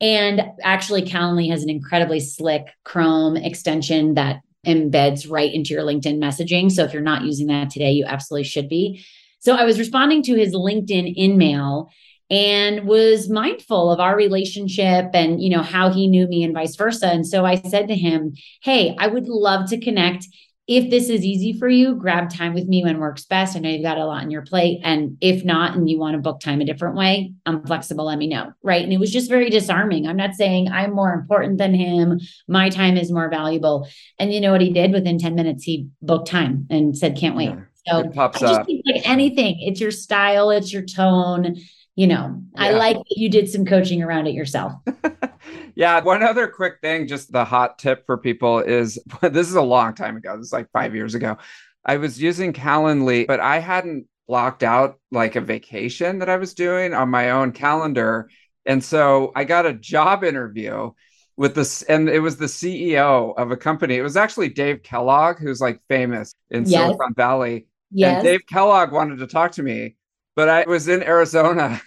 And 0.02 0.42
actually, 0.62 1.02
Calendly 1.02 1.50
has 1.50 1.62
an 1.62 1.70
incredibly 1.70 2.20
slick 2.20 2.66
Chrome 2.84 3.38
extension 3.38 4.14
that 4.14 4.40
embeds 4.66 5.30
right 5.30 5.52
into 5.52 5.74
your 5.74 5.82
LinkedIn 5.82 6.18
messaging. 6.18 6.70
So 6.70 6.84
if 6.84 6.92
you're 6.92 7.02
not 7.02 7.24
using 7.24 7.46
that 7.48 7.70
today, 7.70 7.92
you 7.92 8.04
absolutely 8.04 8.44
should 8.44 8.68
be. 8.68 9.04
So 9.38 9.54
I 9.54 9.64
was 9.64 9.78
responding 9.78 10.22
to 10.24 10.34
his 10.34 10.54
LinkedIn 10.54 11.12
in 11.16 11.38
mail 11.38 11.90
and 12.30 12.86
was 12.86 13.30
mindful 13.30 13.92
of 13.92 14.00
our 14.00 14.16
relationship 14.16 15.06
and 15.14 15.40
you 15.40 15.48
know 15.48 15.62
how 15.62 15.90
he 15.90 16.08
knew 16.08 16.26
me 16.26 16.42
and 16.42 16.54
vice 16.54 16.74
versa 16.74 17.06
and 17.06 17.24
so 17.26 17.44
i 17.44 17.54
said 17.54 17.86
to 17.86 17.94
him 17.94 18.34
hey 18.62 18.96
i 18.98 19.06
would 19.06 19.28
love 19.28 19.68
to 19.70 19.78
connect 19.78 20.26
if 20.68 20.90
this 20.90 21.08
is 21.08 21.24
easy 21.24 21.56
for 21.58 21.68
you 21.68 21.94
grab 21.94 22.28
time 22.28 22.52
with 22.52 22.66
me 22.66 22.82
when 22.82 22.98
works 22.98 23.24
best. 23.24 23.56
I 23.56 23.60
know 23.60 23.68
you've 23.68 23.82
got 23.82 23.98
a 23.98 24.04
lot 24.04 24.22
on 24.22 24.30
your 24.30 24.42
plate. 24.42 24.80
And 24.82 25.16
if 25.20 25.44
not 25.44 25.76
and 25.76 25.88
you 25.88 25.98
want 25.98 26.14
to 26.14 26.20
book 26.20 26.40
time 26.40 26.60
a 26.60 26.64
different 26.64 26.96
way 26.96 27.32
i'm 27.46 27.64
flexible. 27.64 28.06
Let 28.06 28.18
me 28.18 28.26
know. 28.26 28.52
Right? 28.62 28.82
And 28.82 28.92
it 28.92 28.98
was 28.98 29.12
just 29.12 29.28
very 29.30 29.48
disarming. 29.48 30.06
I'm 30.06 30.16
not 30.16 30.34
saying 30.34 30.68
i'm 30.68 30.92
more 30.92 31.12
important 31.12 31.58
than 31.58 31.72
him. 31.74 32.20
My 32.48 32.68
time 32.68 32.96
is 32.96 33.12
more 33.12 33.30
valuable. 33.30 33.88
And 34.18 34.32
you 34.32 34.40
know 34.40 34.52
what 34.52 34.60
he 34.60 34.72
did? 34.72 34.92
Within 34.92 35.18
10 35.18 35.34
minutes 35.34 35.62
he 35.64 35.88
booked 36.02 36.28
time 36.28 36.66
and 36.68 36.96
said 36.96 37.16
can't 37.16 37.36
wait. 37.36 37.50
Yeah. 37.50 37.62
so 37.86 37.98
It 38.00 38.14
pops 38.14 38.42
I 38.42 38.46
just 38.46 38.60
up. 38.60 38.66
think 38.66 38.82
like 38.86 39.08
anything, 39.08 39.60
it's 39.60 39.80
your 39.80 39.92
style, 39.92 40.50
it's 40.50 40.72
your 40.72 40.82
tone. 40.84 41.56
You 41.94 42.08
know, 42.08 42.42
I 42.56 42.72
like 42.72 42.96
that 42.96 43.16
you 43.16 43.30
did 43.30 43.48
some 43.48 43.64
coaching 43.64 44.02
around 44.02 44.26
it 44.26 44.34
yourself. 44.34 44.72
yeah, 45.76 46.00
one 46.00 46.22
other 46.22 46.48
quick 46.48 46.78
thing, 46.80 47.06
just 47.06 47.30
the 47.30 47.44
hot 47.44 47.78
tip 47.78 48.06
for 48.06 48.16
people 48.16 48.58
is 48.60 48.98
this 49.20 49.48
is 49.48 49.54
a 49.54 49.62
long 49.62 49.94
time 49.94 50.16
ago. 50.16 50.36
This 50.36 50.46
is 50.46 50.52
like 50.52 50.70
five 50.72 50.94
years 50.94 51.14
ago. 51.14 51.36
I 51.84 51.98
was 51.98 52.20
using 52.20 52.52
Calendly, 52.52 53.26
but 53.26 53.38
I 53.38 53.60
hadn't 53.60 54.06
blocked 54.26 54.64
out 54.64 54.98
like 55.12 55.36
a 55.36 55.40
vacation 55.40 56.18
that 56.18 56.28
I 56.28 56.36
was 56.36 56.54
doing 56.54 56.94
on 56.94 57.10
my 57.10 57.30
own 57.30 57.52
calendar. 57.52 58.28
And 58.64 58.82
so 58.82 59.30
I 59.36 59.44
got 59.44 59.66
a 59.66 59.72
job 59.72 60.24
interview 60.24 60.90
with 61.36 61.54
this, 61.54 61.82
and 61.82 62.08
it 62.08 62.20
was 62.20 62.38
the 62.38 62.46
CEO 62.46 63.34
of 63.36 63.50
a 63.50 63.56
company. 63.56 63.96
It 63.96 64.02
was 64.02 64.16
actually 64.16 64.48
Dave 64.48 64.82
Kellogg, 64.82 65.38
who's 65.38 65.60
like 65.60 65.80
famous 65.88 66.32
in 66.50 66.64
Yes. 66.64 66.86
Silicon 66.86 67.14
Valley. 67.14 67.66
Yes. 67.90 68.16
And 68.16 68.24
Dave 68.24 68.40
Kellogg 68.48 68.90
wanted 68.92 69.18
to 69.18 69.26
talk 69.26 69.52
to 69.52 69.62
me, 69.62 69.96
but 70.34 70.48
I 70.48 70.64
was 70.66 70.88
in 70.88 71.02
Arizona. 71.02 71.80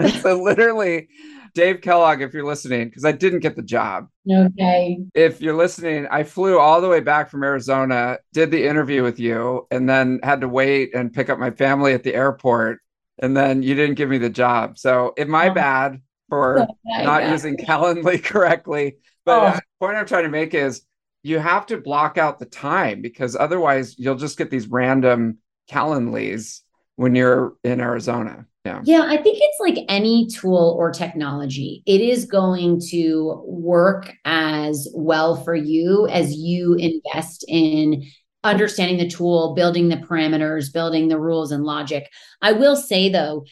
so 0.20 0.40
literally, 0.40 1.08
Dave 1.54 1.80
Kellogg, 1.80 2.22
if 2.22 2.32
you're 2.32 2.44
listening, 2.46 2.88
because 2.88 3.04
I 3.04 3.12
didn't 3.12 3.40
get 3.40 3.56
the 3.56 3.62
job. 3.62 4.08
okay. 4.30 4.98
If 5.14 5.40
you're 5.40 5.56
listening, 5.56 6.06
I 6.10 6.22
flew 6.24 6.58
all 6.58 6.80
the 6.80 6.88
way 6.88 7.00
back 7.00 7.30
from 7.30 7.42
Arizona, 7.42 8.18
did 8.32 8.50
the 8.50 8.66
interview 8.66 9.02
with 9.02 9.18
you, 9.20 9.66
and 9.70 9.88
then 9.88 10.20
had 10.22 10.40
to 10.42 10.48
wait 10.48 10.94
and 10.94 11.12
pick 11.12 11.28
up 11.28 11.38
my 11.38 11.50
family 11.50 11.92
at 11.92 12.02
the 12.02 12.14
airport. 12.14 12.78
And 13.18 13.36
then 13.36 13.62
you 13.62 13.74
didn't 13.74 13.96
give 13.96 14.08
me 14.08 14.18
the 14.18 14.30
job. 14.30 14.78
So, 14.78 15.12
it 15.16 15.28
my 15.28 15.50
Oh. 15.50 15.54
bad 15.54 16.00
for 16.28 16.66
Oh 16.86 17.02
not 17.04 17.28
using 17.28 17.56
Calendly 17.56 18.22
correctly. 18.24 18.96
But 19.24 19.38
Oh. 19.38 19.46
uh, 19.46 19.54
the 19.56 19.62
point 19.80 19.96
I'm 19.96 20.06
trying 20.06 20.24
to 20.24 20.30
make 20.30 20.54
is 20.54 20.82
you 21.22 21.38
have 21.38 21.66
to 21.66 21.76
block 21.76 22.16
out 22.18 22.38
the 22.38 22.46
time 22.46 23.00
because 23.02 23.36
otherwise 23.36 23.96
you'll 23.98 24.16
just 24.16 24.38
get 24.38 24.50
these 24.50 24.66
random 24.66 25.38
Calendlys 25.70 26.60
when 26.96 27.14
you're 27.14 27.54
in 27.62 27.80
Arizona. 27.80 28.46
Yeah. 28.64 28.80
Yeah, 28.84 29.02
I 29.08 29.16
think 29.16 29.38
it's 29.40 29.60
like 29.60 29.84
any 29.88 30.28
tool 30.28 30.76
or 30.78 30.92
technology. 30.92 31.82
It 31.84 32.00
is 32.00 32.26
going 32.26 32.80
to 32.90 33.42
work 33.44 34.12
as 34.24 34.88
well 34.94 35.42
for 35.42 35.54
you 35.54 36.06
as 36.08 36.34
you 36.34 36.74
invest 36.74 37.44
in 37.48 38.04
understanding 38.44 38.98
the 38.98 39.08
tool, 39.08 39.54
building 39.54 39.88
the 39.88 39.96
parameters, 39.96 40.72
building 40.72 41.08
the 41.08 41.18
rules 41.18 41.50
and 41.50 41.64
logic. 41.64 42.08
I 42.40 42.52
will 42.52 42.76
say 42.76 43.08
though, 43.08 43.44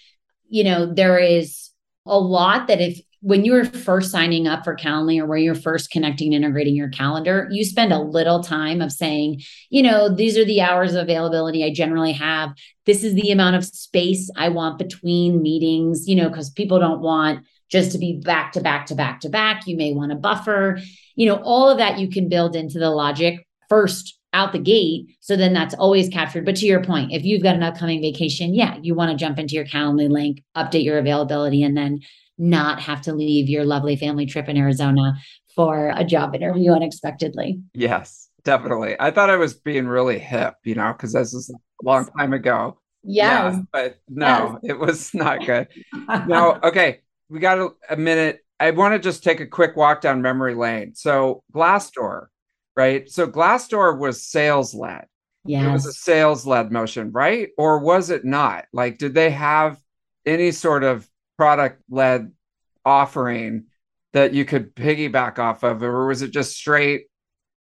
you 0.48 0.62
know, 0.62 0.92
there 0.92 1.18
is 1.18 1.70
a 2.06 2.18
lot 2.18 2.68
that 2.68 2.80
if 2.80 3.00
when 3.22 3.44
you're 3.44 3.66
first 3.66 4.10
signing 4.10 4.48
up 4.48 4.64
for 4.64 4.74
Calendly 4.74 5.20
or 5.20 5.26
where 5.26 5.38
you're 5.38 5.54
first 5.54 5.90
connecting 5.90 6.34
and 6.34 6.42
integrating 6.42 6.74
your 6.74 6.88
calendar, 6.88 7.48
you 7.50 7.64
spend 7.64 7.92
a 7.92 8.00
little 8.00 8.42
time 8.42 8.80
of 8.80 8.92
saying, 8.92 9.42
you 9.68 9.82
know, 9.82 10.08
these 10.08 10.38
are 10.38 10.44
the 10.44 10.62
hours 10.62 10.94
of 10.94 11.02
availability 11.02 11.62
I 11.62 11.72
generally 11.72 12.12
have. 12.12 12.52
This 12.86 13.04
is 13.04 13.14
the 13.14 13.30
amount 13.30 13.56
of 13.56 13.64
space 13.64 14.30
I 14.36 14.48
want 14.48 14.78
between 14.78 15.42
meetings, 15.42 16.08
you 16.08 16.16
know, 16.16 16.30
because 16.30 16.50
people 16.50 16.78
don't 16.78 17.02
want 17.02 17.44
just 17.70 17.92
to 17.92 17.98
be 17.98 18.20
back 18.24 18.52
to 18.52 18.60
back 18.60 18.86
to 18.86 18.94
back 18.94 19.20
to 19.20 19.28
back. 19.28 19.66
You 19.66 19.76
may 19.76 19.92
want 19.92 20.12
a 20.12 20.16
buffer, 20.16 20.80
you 21.14 21.26
know, 21.26 21.36
all 21.44 21.68
of 21.68 21.78
that 21.78 21.98
you 21.98 22.08
can 22.08 22.28
build 22.28 22.56
into 22.56 22.78
the 22.78 22.90
logic 22.90 23.46
first 23.68 24.18
out 24.32 24.52
the 24.52 24.58
gate. 24.58 25.16
So 25.20 25.36
then 25.36 25.52
that's 25.52 25.74
always 25.74 26.08
captured. 26.08 26.44
But 26.44 26.56
to 26.56 26.66
your 26.66 26.82
point, 26.82 27.12
if 27.12 27.24
you've 27.24 27.42
got 27.42 27.56
an 27.56 27.62
upcoming 27.62 28.00
vacation, 28.00 28.54
yeah, 28.54 28.78
you 28.80 28.94
want 28.94 29.10
to 29.10 29.16
jump 29.16 29.38
into 29.38 29.54
your 29.54 29.64
Calendly 29.64 30.08
link, 30.08 30.42
update 30.56 30.84
your 30.84 30.98
availability, 30.98 31.62
and 31.62 31.76
then 31.76 32.00
not 32.40 32.80
have 32.80 33.02
to 33.02 33.12
leave 33.12 33.48
your 33.48 33.64
lovely 33.64 33.96
family 33.96 34.26
trip 34.26 34.48
in 34.48 34.56
Arizona 34.56 35.14
for 35.54 35.92
a 35.94 36.04
job 36.04 36.34
interview 36.34 36.72
unexpectedly. 36.72 37.60
Yes, 37.74 38.28
definitely. 38.44 38.96
I 38.98 39.10
thought 39.10 39.30
I 39.30 39.36
was 39.36 39.54
being 39.54 39.86
really 39.86 40.18
hip, 40.18 40.54
you 40.64 40.74
know, 40.74 40.92
because 40.92 41.12
this 41.12 41.34
is 41.34 41.50
a 41.50 41.84
long 41.84 42.06
time 42.18 42.32
ago. 42.32 42.78
Yes. 43.02 43.54
Yeah, 43.54 43.62
but 43.72 44.00
no, 44.08 44.58
yes. 44.62 44.70
it 44.70 44.78
was 44.78 45.14
not 45.14 45.40
good. 45.46 45.68
no, 46.26 46.58
okay. 46.62 47.00
We 47.28 47.40
got 47.40 47.58
a, 47.58 47.70
a 47.90 47.96
minute. 47.96 48.40
I 48.58 48.70
want 48.72 48.94
to 48.94 48.98
just 48.98 49.22
take 49.22 49.40
a 49.40 49.46
quick 49.46 49.76
walk 49.76 50.00
down 50.00 50.22
memory 50.22 50.54
lane. 50.54 50.94
So 50.94 51.42
Glassdoor, 51.54 52.26
right? 52.76 53.08
So 53.08 53.26
Glassdoor 53.26 53.98
was 53.98 54.22
sales 54.22 54.74
led. 54.74 55.06
Yeah. 55.44 55.68
It 55.68 55.72
was 55.72 55.86
a 55.86 55.92
sales 55.92 56.46
led 56.46 56.70
motion, 56.70 57.12
right? 57.12 57.48
Or 57.56 57.78
was 57.78 58.10
it 58.10 58.24
not? 58.24 58.66
Like, 58.72 58.98
did 58.98 59.14
they 59.14 59.30
have 59.30 59.78
any 60.26 60.50
sort 60.50 60.84
of 60.84 61.08
product 61.40 61.80
led 61.88 62.30
offering 62.84 63.64
that 64.12 64.34
you 64.34 64.44
could 64.44 64.76
piggyback 64.76 65.38
off 65.38 65.62
of, 65.62 65.82
or 65.82 66.06
was 66.06 66.20
it 66.20 66.32
just 66.32 66.54
straight 66.54 67.06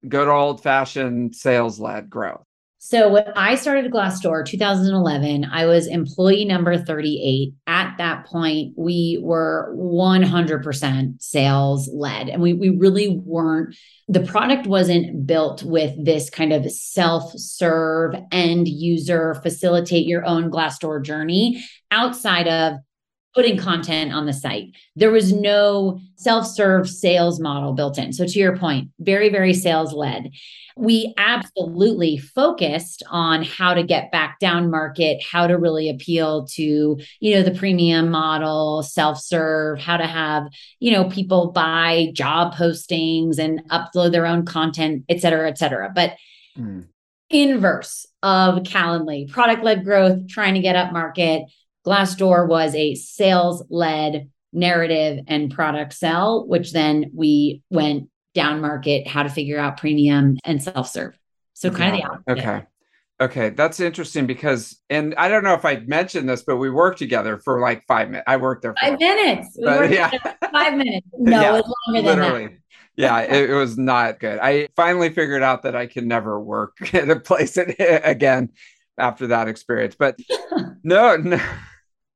good 0.09 0.26
old 0.26 0.61
fashioned 0.61 1.37
sales 1.37 1.78
led 1.78 2.11
growth? 2.11 2.42
So 2.78 3.12
when 3.12 3.26
I 3.37 3.54
started 3.54 3.92
Glassdoor 3.92 4.44
2011, 4.44 5.44
I 5.44 5.66
was 5.66 5.87
employee 5.87 6.46
number 6.46 6.78
38. 6.78 7.52
At 7.68 7.94
that 7.98 8.26
point, 8.26 8.72
we 8.76 9.20
were 9.22 9.72
100% 9.76 11.22
sales 11.22 11.88
led 11.92 12.28
and 12.28 12.42
we, 12.42 12.54
we 12.54 12.70
really 12.70 13.22
weren't, 13.24 13.76
the 14.09 14.24
product 14.24 14.66
wasn't 14.66 15.28
built 15.28 15.62
with 15.62 15.92
this 16.04 16.28
kind 16.28 16.52
of 16.52 16.68
self-serve 16.68 18.16
end 18.33 18.66
user, 18.66 19.35
facilitate 19.44 20.06
your 20.06 20.24
own 20.24 20.50
Glassdoor 20.50 21.04
journey 21.04 21.64
outside 21.92 22.48
of 22.48 22.80
putting 23.34 23.56
content 23.56 24.12
on 24.12 24.26
the 24.26 24.32
site. 24.32 24.74
There 24.96 25.10
was 25.10 25.32
no 25.32 26.00
self 26.16 26.46
serve 26.46 26.88
sales 26.88 27.38
model 27.38 27.72
built 27.72 27.98
in. 27.98 28.12
So, 28.12 28.26
to 28.26 28.38
your 28.38 28.56
point, 28.56 28.90
very, 28.98 29.28
very 29.28 29.54
sales 29.54 29.92
led. 29.92 30.30
We 30.76 31.14
absolutely 31.18 32.18
focused 32.18 33.02
on 33.08 33.42
how 33.44 33.74
to 33.74 33.82
get 33.82 34.10
back 34.10 34.38
down 34.40 34.70
market, 34.70 35.22
how 35.22 35.46
to 35.46 35.58
really 35.58 35.88
appeal 35.88 36.46
to, 36.54 36.98
you 37.20 37.34
know, 37.34 37.42
the 37.42 37.56
premium 37.56 38.10
model, 38.10 38.82
self 38.82 39.20
serve, 39.20 39.78
how 39.78 39.96
to 39.96 40.06
have, 40.06 40.44
you 40.80 40.90
know, 40.90 41.08
people 41.08 41.52
buy 41.52 42.10
job 42.12 42.54
postings 42.54 43.38
and 43.38 43.62
upload 43.68 44.12
their 44.12 44.26
own 44.26 44.44
content, 44.44 45.04
et 45.08 45.20
cetera, 45.20 45.48
et 45.48 45.58
cetera. 45.58 45.90
But 45.94 46.16
mm. 46.58 46.86
inverse 47.28 48.06
of 48.22 48.64
Calendly, 48.64 49.30
product 49.30 49.62
led 49.62 49.84
growth, 49.84 50.28
trying 50.28 50.54
to 50.54 50.60
get 50.60 50.76
up 50.76 50.92
market 50.92 51.44
Glassdoor 51.86 52.48
was 52.48 52.74
a 52.74 52.94
sales 52.94 53.64
led 53.70 54.30
narrative 54.52 55.24
and 55.28 55.52
product 55.52 55.92
sell, 55.92 56.46
which 56.46 56.72
then 56.72 57.10
we 57.14 57.62
went 57.70 58.08
down 58.34 58.60
market, 58.60 59.06
how 59.06 59.22
to 59.22 59.28
figure 59.28 59.58
out 59.58 59.76
premium 59.76 60.36
and 60.44 60.62
self 60.62 60.88
serve. 60.88 61.18
So 61.54 61.70
kind 61.70 61.96
yeah. 61.96 62.06
of 62.06 62.24
the 62.24 62.32
opposite. 62.32 62.48
Okay. 62.48 62.66
Okay, 63.20 63.50
that's 63.50 63.80
interesting 63.80 64.26
because, 64.26 64.80
and 64.88 65.14
I 65.16 65.28
don't 65.28 65.44
know 65.44 65.52
if 65.52 65.66
I 65.66 65.80
mentioned 65.80 66.26
this, 66.26 66.42
but 66.42 66.56
we 66.56 66.70
worked 66.70 66.98
together 66.98 67.36
for 67.36 67.60
like 67.60 67.84
five 67.86 68.08
minutes. 68.08 68.24
I 68.26 68.38
worked 68.38 68.62
there 68.62 68.74
five 68.80 68.98
minutes. 68.98 69.56
We 69.58 69.64
but, 69.66 69.90
yeah. 69.90 70.10
five 70.50 70.74
minutes. 70.74 71.06
No, 71.18 71.38
yeah, 71.38 71.50
it 71.50 71.52
was 71.52 71.74
longer 71.86 72.08
than 72.08 72.18
literally. 72.18 72.46
that. 72.46 72.56
yeah, 72.96 73.18
it, 73.18 73.50
it, 73.50 73.54
was 73.54 73.76
not 73.76 74.20
good. 74.20 74.38
I 74.38 74.68
finally 74.74 75.10
figured 75.10 75.42
out 75.42 75.64
that 75.64 75.76
I 75.76 75.86
can 75.86 76.08
never 76.08 76.40
work 76.40 76.78
at 76.94 77.10
a 77.10 77.20
place 77.20 77.56
again 77.78 78.52
after 78.96 79.26
that 79.26 79.48
experience. 79.48 79.96
But 79.98 80.18
no, 80.82 81.16
no. 81.16 81.38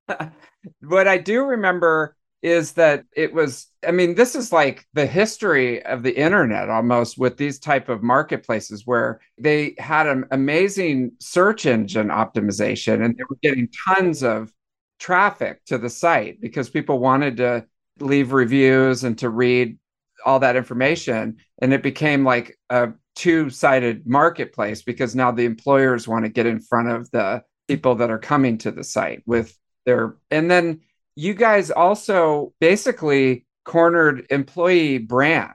what 0.80 1.08
I 1.08 1.18
do 1.18 1.44
remember 1.44 2.16
is 2.42 2.72
that 2.72 3.04
it 3.16 3.32
was 3.32 3.68
i 3.88 3.90
mean 3.90 4.14
this 4.16 4.34
is 4.34 4.52
like 4.52 4.86
the 4.92 5.06
history 5.06 5.82
of 5.86 6.02
the 6.02 6.14
internet 6.14 6.68
almost 6.68 7.16
with 7.16 7.38
these 7.38 7.58
type 7.58 7.88
of 7.88 8.02
marketplaces 8.02 8.82
where 8.84 9.18
they 9.38 9.74
had 9.78 10.06
an 10.06 10.26
amazing 10.30 11.10
search 11.20 11.64
engine 11.64 12.08
optimization 12.08 13.02
and 13.02 13.16
they 13.16 13.24
were 13.30 13.38
getting 13.42 13.66
tons 13.86 14.22
of 14.22 14.52
traffic 14.98 15.64
to 15.66 15.78
the 15.78 15.90
site 15.90 16.40
because 16.40 16.70
people 16.70 16.98
wanted 16.98 17.36
to 17.36 17.64
leave 18.00 18.32
reviews 18.32 19.04
and 19.04 19.18
to 19.18 19.28
read 19.28 19.78
all 20.24 20.40
that 20.40 20.56
information. 20.56 21.36
And 21.60 21.72
it 21.72 21.82
became 21.82 22.24
like 22.24 22.58
a 22.70 22.90
two-sided 23.14 24.06
marketplace 24.06 24.82
because 24.82 25.14
now 25.14 25.30
the 25.30 25.44
employers 25.44 26.08
want 26.08 26.24
to 26.24 26.30
get 26.30 26.46
in 26.46 26.60
front 26.60 26.90
of 26.90 27.10
the 27.10 27.42
people 27.68 27.96
that 27.96 28.10
are 28.10 28.18
coming 28.18 28.58
to 28.58 28.70
the 28.70 28.84
site 28.84 29.22
with 29.26 29.56
there. 29.84 30.16
And 30.30 30.50
then 30.50 30.80
you 31.16 31.34
guys 31.34 31.70
also 31.70 32.52
basically 32.60 33.46
cornered 33.64 34.26
employee 34.30 34.98
brand, 34.98 35.54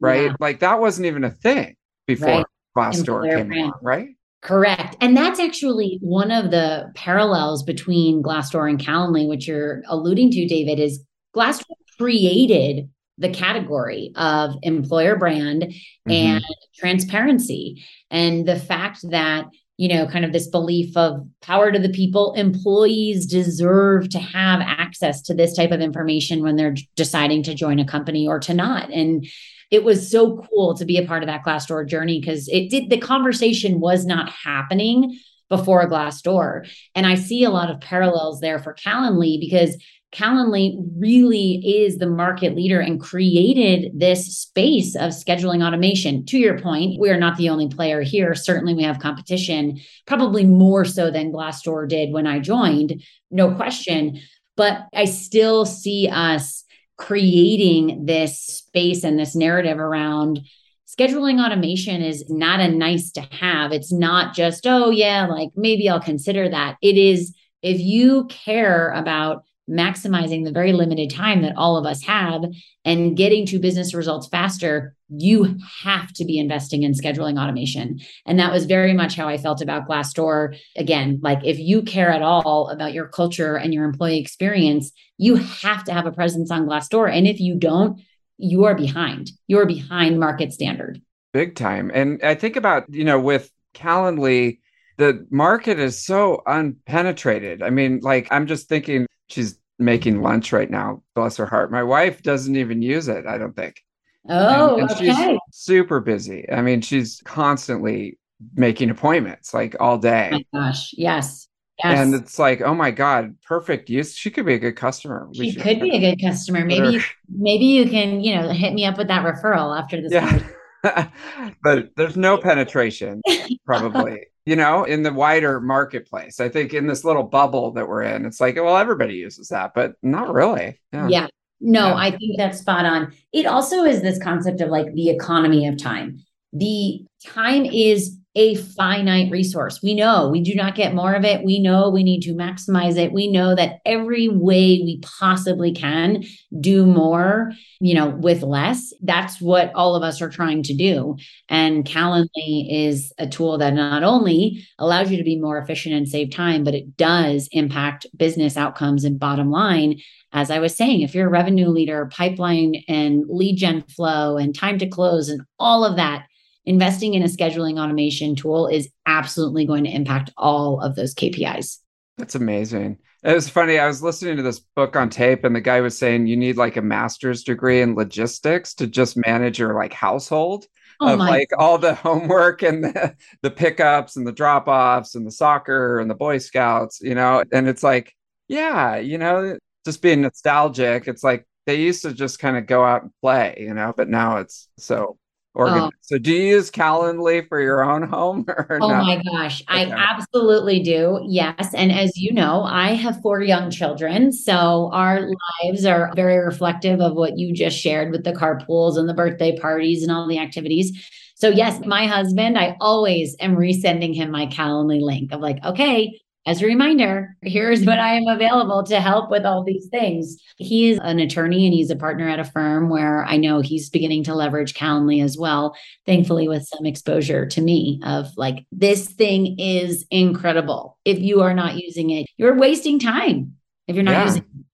right? 0.00 0.26
Yeah. 0.30 0.36
Like 0.40 0.60
that 0.60 0.80
wasn't 0.80 1.06
even 1.06 1.24
a 1.24 1.30
thing 1.30 1.76
before 2.06 2.28
right. 2.28 2.46
Glassdoor 2.76 3.28
came 3.28 3.48
brand. 3.48 3.62
along, 3.62 3.78
right? 3.82 4.08
Correct. 4.42 4.96
And 5.00 5.16
that's 5.16 5.38
actually 5.38 5.98
one 6.00 6.30
of 6.30 6.50
the 6.50 6.90
parallels 6.94 7.62
between 7.62 8.22
Glassdoor 8.22 8.70
and 8.70 8.78
Calendly, 8.78 9.28
which 9.28 9.46
you're 9.46 9.82
alluding 9.86 10.30
to, 10.30 10.46
David, 10.46 10.80
is 10.80 11.04
Glassdoor 11.34 11.76
created 11.98 12.88
the 13.18 13.28
category 13.28 14.12
of 14.16 14.54
employer 14.62 15.16
brand 15.16 15.62
mm-hmm. 15.62 16.10
and 16.10 16.44
transparency. 16.74 17.84
And 18.10 18.46
the 18.48 18.56
fact 18.56 19.00
that 19.10 19.44
you 19.80 19.88
know, 19.88 20.06
kind 20.06 20.26
of 20.26 20.32
this 20.34 20.46
belief 20.46 20.94
of 20.94 21.26
power 21.40 21.72
to 21.72 21.78
the 21.78 21.88
people. 21.88 22.34
Employees 22.34 23.24
deserve 23.24 24.10
to 24.10 24.18
have 24.18 24.60
access 24.60 25.22
to 25.22 25.32
this 25.32 25.56
type 25.56 25.70
of 25.70 25.80
information 25.80 26.42
when 26.42 26.56
they're 26.56 26.74
deciding 26.96 27.42
to 27.44 27.54
join 27.54 27.78
a 27.78 27.86
company 27.86 28.28
or 28.28 28.38
to 28.40 28.52
not. 28.52 28.92
And 28.92 29.26
it 29.70 29.82
was 29.82 30.10
so 30.10 30.46
cool 30.50 30.74
to 30.74 30.84
be 30.84 30.98
a 30.98 31.06
part 31.06 31.22
of 31.22 31.28
that 31.28 31.46
Glassdoor 31.46 31.88
journey 31.88 32.20
because 32.20 32.46
it 32.48 32.68
did, 32.68 32.90
the 32.90 32.98
conversation 32.98 33.80
was 33.80 34.04
not 34.04 34.28
happening 34.28 35.18
before 35.48 35.80
a 35.80 35.88
Glassdoor. 35.88 36.68
And 36.94 37.06
I 37.06 37.14
see 37.14 37.44
a 37.44 37.50
lot 37.50 37.70
of 37.70 37.80
parallels 37.80 38.40
there 38.40 38.58
for 38.58 38.74
Calendly 38.74 39.40
because 39.40 39.82
Calendly 40.12 40.76
really 40.96 41.62
is 41.64 41.98
the 41.98 42.08
market 42.08 42.56
leader 42.56 42.80
and 42.80 43.00
created 43.00 43.92
this 43.98 44.38
space 44.38 44.96
of 44.96 45.10
scheduling 45.10 45.64
automation. 45.64 46.26
To 46.26 46.38
your 46.38 46.58
point, 46.58 46.98
we 46.98 47.10
are 47.10 47.18
not 47.18 47.36
the 47.36 47.48
only 47.48 47.68
player 47.68 48.02
here. 48.02 48.34
Certainly, 48.34 48.74
we 48.74 48.82
have 48.82 48.98
competition, 48.98 49.80
probably 50.06 50.44
more 50.44 50.84
so 50.84 51.12
than 51.12 51.32
Glassdoor 51.32 51.88
did 51.88 52.12
when 52.12 52.26
I 52.26 52.40
joined, 52.40 53.04
no 53.30 53.54
question. 53.54 54.20
But 54.56 54.88
I 54.92 55.04
still 55.04 55.64
see 55.64 56.08
us 56.08 56.64
creating 56.98 58.04
this 58.04 58.38
space 58.40 59.04
and 59.04 59.18
this 59.18 59.36
narrative 59.36 59.78
around 59.78 60.40
scheduling 60.86 61.44
automation 61.44 62.02
is 62.02 62.28
not 62.28 62.58
a 62.58 62.68
nice 62.68 63.12
to 63.12 63.20
have. 63.20 63.72
It's 63.72 63.92
not 63.92 64.34
just, 64.34 64.66
oh, 64.66 64.90
yeah, 64.90 65.26
like 65.26 65.50
maybe 65.54 65.88
I'll 65.88 66.00
consider 66.00 66.48
that. 66.48 66.76
It 66.82 66.98
is, 66.98 67.32
if 67.62 67.78
you 67.78 68.26
care 68.26 68.90
about 68.90 69.44
maximizing 69.70 70.44
the 70.44 70.52
very 70.52 70.72
limited 70.72 71.10
time 71.10 71.42
that 71.42 71.56
all 71.56 71.76
of 71.76 71.86
us 71.86 72.02
have 72.02 72.44
and 72.84 73.16
getting 73.16 73.46
to 73.46 73.58
business 73.58 73.94
results 73.94 74.26
faster, 74.28 74.94
you 75.08 75.56
have 75.82 76.12
to 76.14 76.24
be 76.24 76.38
investing 76.38 76.82
in 76.82 76.92
scheduling 76.92 77.40
automation. 77.40 78.00
And 78.26 78.38
that 78.38 78.52
was 78.52 78.64
very 78.64 78.92
much 78.92 79.14
how 79.14 79.28
I 79.28 79.38
felt 79.38 79.62
about 79.62 79.88
Glassdoor. 79.88 80.58
Again, 80.76 81.20
like 81.22 81.44
if 81.44 81.58
you 81.58 81.82
care 81.82 82.10
at 82.10 82.22
all 82.22 82.68
about 82.68 82.92
your 82.92 83.08
culture 83.08 83.56
and 83.56 83.72
your 83.72 83.84
employee 83.84 84.18
experience, 84.18 84.92
you 85.18 85.36
have 85.36 85.84
to 85.84 85.92
have 85.92 86.06
a 86.06 86.12
presence 86.12 86.50
on 86.50 86.66
Glassdoor. 86.66 87.12
And 87.12 87.26
if 87.26 87.40
you 87.40 87.54
don't, 87.54 88.00
you 88.38 88.64
are 88.64 88.74
behind. 88.74 89.30
You 89.46 89.58
are 89.58 89.66
behind 89.66 90.18
market 90.18 90.52
standard. 90.52 91.00
Big 91.32 91.54
time. 91.54 91.90
And 91.94 92.20
I 92.24 92.34
think 92.34 92.56
about, 92.56 92.92
you 92.92 93.04
know, 93.04 93.20
with 93.20 93.50
Calendly, 93.74 94.58
the 94.96 95.26
market 95.30 95.78
is 95.78 96.04
so 96.04 96.42
unpenetrated. 96.46 97.62
I 97.62 97.70
mean, 97.70 98.00
like 98.02 98.28
I'm 98.30 98.46
just 98.46 98.68
thinking 98.68 99.06
she's 99.28 99.59
making 99.80 100.22
lunch 100.22 100.52
right 100.52 100.70
now. 100.70 101.02
Bless 101.14 101.36
her 101.38 101.46
heart. 101.46 101.72
My 101.72 101.82
wife 101.82 102.22
doesn't 102.22 102.54
even 102.56 102.82
use 102.82 103.08
it. 103.08 103.26
I 103.26 103.38
don't 103.38 103.56
think. 103.56 103.82
Oh, 104.28 104.74
and, 104.74 104.82
and 104.82 104.90
okay. 104.90 105.12
She's 105.32 105.38
super 105.52 106.00
busy. 106.00 106.48
I 106.50 106.60
mean, 106.62 106.82
she's 106.82 107.22
constantly 107.24 108.18
making 108.54 108.90
appointments 108.90 109.52
like 109.52 109.74
all 109.80 109.98
day. 109.98 110.30
Oh 110.32 110.40
my 110.52 110.66
gosh, 110.66 110.92
yes. 110.92 111.48
Yes. 111.82 111.98
And 111.98 112.14
it's 112.14 112.38
like, 112.38 112.60
oh 112.60 112.74
my 112.74 112.90
God, 112.90 113.36
perfect 113.42 113.88
use. 113.88 114.14
She 114.14 114.30
could 114.30 114.44
be 114.44 114.52
a 114.52 114.58
good 114.58 114.76
customer. 114.76 115.28
We 115.38 115.52
she 115.52 115.58
could 115.58 115.80
be 115.80 115.96
a 115.96 115.98
good 115.98 116.22
customer. 116.22 116.62
Maybe 116.62 117.00
maybe 117.34 117.64
you 117.64 117.88
can, 117.88 118.20
you 118.20 118.34
know, 118.34 118.50
hit 118.50 118.74
me 118.74 118.84
up 118.84 118.98
with 118.98 119.08
that 119.08 119.24
referral 119.24 119.78
after 119.78 120.02
this. 120.02 120.12
Yeah. 120.12 120.46
but 121.62 121.90
there's 121.96 122.16
no 122.16 122.38
penetration, 122.38 123.22
probably, 123.66 124.26
you 124.46 124.56
know, 124.56 124.84
in 124.84 125.02
the 125.02 125.12
wider 125.12 125.60
marketplace. 125.60 126.40
I 126.40 126.48
think 126.48 126.74
in 126.74 126.86
this 126.86 127.04
little 127.04 127.22
bubble 127.22 127.72
that 127.72 127.88
we're 127.88 128.02
in, 128.02 128.26
it's 128.26 128.40
like, 128.40 128.56
well, 128.56 128.76
everybody 128.76 129.14
uses 129.14 129.48
that, 129.48 129.72
but 129.74 129.94
not 130.02 130.32
really. 130.32 130.80
Yeah. 130.92 131.08
yeah. 131.08 131.26
No, 131.60 131.88
yeah. 131.88 131.94
I 131.94 132.10
think 132.12 132.36
that's 132.38 132.60
spot 132.60 132.86
on. 132.86 133.12
It 133.32 133.46
also 133.46 133.84
is 133.84 134.00
this 134.00 134.22
concept 134.22 134.60
of 134.60 134.70
like 134.70 134.92
the 134.94 135.10
economy 135.10 135.66
of 135.66 135.76
time. 135.76 136.20
The 136.52 137.04
time 137.24 137.66
is 137.66 138.16
a 138.36 138.54
finite 138.54 139.30
resource. 139.30 139.80
We 139.82 139.94
know 139.94 140.28
we 140.28 140.40
do 140.40 140.54
not 140.54 140.76
get 140.76 140.94
more 140.94 141.14
of 141.14 141.24
it. 141.24 141.44
We 141.44 141.58
know 141.58 141.90
we 141.90 142.04
need 142.04 142.20
to 142.22 142.34
maximize 142.34 142.96
it. 142.96 143.12
We 143.12 143.26
know 143.26 143.56
that 143.56 143.80
every 143.84 144.28
way 144.28 144.80
we 144.84 145.00
possibly 145.02 145.72
can 145.72 146.22
do 146.60 146.86
more, 146.86 147.52
you 147.80 147.92
know, 147.92 148.10
with 148.10 148.42
less. 148.42 148.92
That's 149.02 149.40
what 149.40 149.74
all 149.74 149.96
of 149.96 150.04
us 150.04 150.22
are 150.22 150.28
trying 150.28 150.62
to 150.64 150.74
do. 150.74 151.16
And 151.48 151.84
Calendly 151.84 152.68
is 152.70 153.12
a 153.18 153.26
tool 153.26 153.58
that 153.58 153.74
not 153.74 154.04
only 154.04 154.64
allows 154.78 155.10
you 155.10 155.16
to 155.16 155.24
be 155.24 155.38
more 155.38 155.58
efficient 155.58 155.96
and 155.96 156.08
save 156.08 156.30
time, 156.30 156.62
but 156.62 156.74
it 156.74 156.96
does 156.96 157.48
impact 157.50 158.06
business 158.16 158.56
outcomes 158.56 159.02
and 159.02 159.18
bottom 159.18 159.50
line. 159.50 160.00
As 160.32 160.52
I 160.52 160.60
was 160.60 160.76
saying, 160.76 161.00
if 161.00 161.16
you're 161.16 161.26
a 161.26 161.30
revenue 161.30 161.68
leader, 161.68 162.08
pipeline 162.12 162.84
and 162.86 163.24
lead 163.28 163.56
gen 163.56 163.82
flow 163.82 164.36
and 164.36 164.54
time 164.54 164.78
to 164.78 164.88
close 164.88 165.28
and 165.28 165.42
all 165.58 165.84
of 165.84 165.96
that 165.96 166.26
investing 166.64 167.14
in 167.14 167.22
a 167.22 167.26
scheduling 167.26 167.82
automation 167.82 168.36
tool 168.36 168.66
is 168.66 168.88
absolutely 169.06 169.66
going 169.66 169.84
to 169.84 169.90
impact 169.90 170.32
all 170.36 170.80
of 170.80 170.96
those 170.96 171.14
KPIs. 171.14 171.78
That's 172.18 172.34
amazing. 172.34 172.98
It 173.22 173.34
was 173.34 173.48
funny. 173.48 173.78
I 173.78 173.86
was 173.86 174.02
listening 174.02 174.36
to 174.36 174.42
this 174.42 174.60
book 174.60 174.96
on 174.96 175.10
tape, 175.10 175.44
and 175.44 175.54
the 175.54 175.60
guy 175.60 175.80
was 175.80 175.96
saying 175.96 176.26
you 176.26 176.36
need 176.36 176.56
like 176.56 176.76
a 176.76 176.82
master's 176.82 177.42
degree 177.42 177.82
in 177.82 177.94
logistics 177.94 178.74
to 178.74 178.86
just 178.86 179.16
manage 179.16 179.58
your 179.58 179.74
like 179.74 179.92
household 179.92 180.66
oh 181.00 181.14
of 181.14 181.18
like 181.18 181.50
all 181.58 181.76
the 181.78 181.94
homework 182.06 182.62
and 182.62 182.84
the, 182.84 183.14
the 183.42 183.50
pickups 183.50 184.16
and 184.16 184.26
the 184.26 184.32
drop 184.32 184.68
offs 184.68 185.14
and 185.14 185.26
the 185.26 185.30
soccer 185.30 186.00
and 186.00 186.10
the 186.10 186.14
Boy 186.14 186.38
Scouts, 186.38 187.00
you 187.02 187.14
know. 187.14 187.44
And 187.52 187.68
it's 187.68 187.82
like, 187.82 188.14
yeah, 188.48 188.96
you 188.96 189.18
know, 189.18 189.58
just 189.84 190.02
being 190.02 190.22
nostalgic. 190.22 191.06
It's 191.06 191.24
like 191.24 191.46
they 191.66 191.76
used 191.76 192.02
to 192.02 192.12
just 192.12 192.38
kind 192.38 192.56
of 192.56 192.66
go 192.66 192.84
out 192.84 193.02
and 193.02 193.12
play, 193.20 193.56
you 193.60 193.74
know, 193.74 193.92
but 193.94 194.08
now 194.08 194.38
it's 194.38 194.68
so 194.78 195.18
organized. 195.54 195.92
Oh. 195.94 195.98
So 196.02 196.18
do 196.18 196.32
you 196.32 196.56
use 196.56 196.70
Calendly 196.70 197.48
for 197.48 197.60
your 197.60 197.82
own 197.82 198.02
home? 198.02 198.44
oh 198.48 198.76
no? 198.78 198.88
my 198.88 199.22
gosh, 199.22 199.62
okay. 199.62 199.92
I 199.92 200.12
absolutely 200.12 200.80
do. 200.80 201.20
Yes. 201.26 201.74
And 201.74 201.92
as 201.92 202.16
you 202.16 202.32
know, 202.32 202.62
I 202.62 202.94
have 202.94 203.20
four 203.22 203.42
young 203.42 203.70
children. 203.70 204.32
So 204.32 204.90
our 204.92 205.28
lives 205.62 205.84
are 205.84 206.12
very 206.14 206.38
reflective 206.38 207.00
of 207.00 207.14
what 207.14 207.38
you 207.38 207.54
just 207.54 207.78
shared 207.78 208.10
with 208.10 208.24
the 208.24 208.32
carpools 208.32 208.96
and 208.96 209.08
the 209.08 209.14
birthday 209.14 209.56
parties 209.56 210.02
and 210.02 210.12
all 210.12 210.28
the 210.28 210.38
activities. 210.38 210.92
So 211.34 211.48
yes, 211.48 211.80
my 211.86 212.06
husband, 212.06 212.58
I 212.58 212.76
always 212.80 213.34
am 213.40 213.56
resending 213.56 214.14
him 214.14 214.30
my 214.30 214.46
Calendly 214.46 215.00
link 215.00 215.32
of 215.32 215.40
like, 215.40 215.64
okay, 215.64 216.20
as 216.46 216.62
a 216.62 216.66
reminder, 216.66 217.36
here's 217.42 217.84
what 217.84 217.98
mm-hmm. 217.98 218.06
I 218.06 218.14
am 218.14 218.26
available 218.28 218.82
to 218.84 219.00
help 219.00 219.30
with 219.30 219.44
all 219.44 219.62
these 219.62 219.88
things. 219.88 220.36
He 220.56 220.90
is 220.90 220.98
an 221.02 221.18
attorney 221.18 221.66
and 221.66 221.74
he's 221.74 221.90
a 221.90 221.96
partner 221.96 222.28
at 222.28 222.40
a 222.40 222.44
firm 222.44 222.88
where 222.88 223.24
I 223.24 223.36
know 223.36 223.60
he's 223.60 223.90
beginning 223.90 224.24
to 224.24 224.34
leverage 224.34 224.74
Calendly 224.74 225.22
as 225.22 225.36
well, 225.36 225.76
thankfully, 226.06 226.48
with 226.48 226.66
some 226.66 226.86
exposure 226.86 227.46
to 227.46 227.60
me 227.60 228.00
of 228.04 228.28
like, 228.36 228.64
this 228.72 229.06
thing 229.06 229.58
is 229.58 230.06
incredible. 230.10 230.98
If 231.04 231.18
you 231.18 231.42
are 231.42 231.54
not 231.54 231.76
using 231.76 232.08
it, 232.10 232.26
you're 232.38 232.56
wasting 232.56 232.98
time 232.98 233.56
if 233.86 233.94
you're 233.94 234.02
not 234.02 234.12
yeah. 234.12 234.24
using 234.24 234.42
it. 234.42 234.64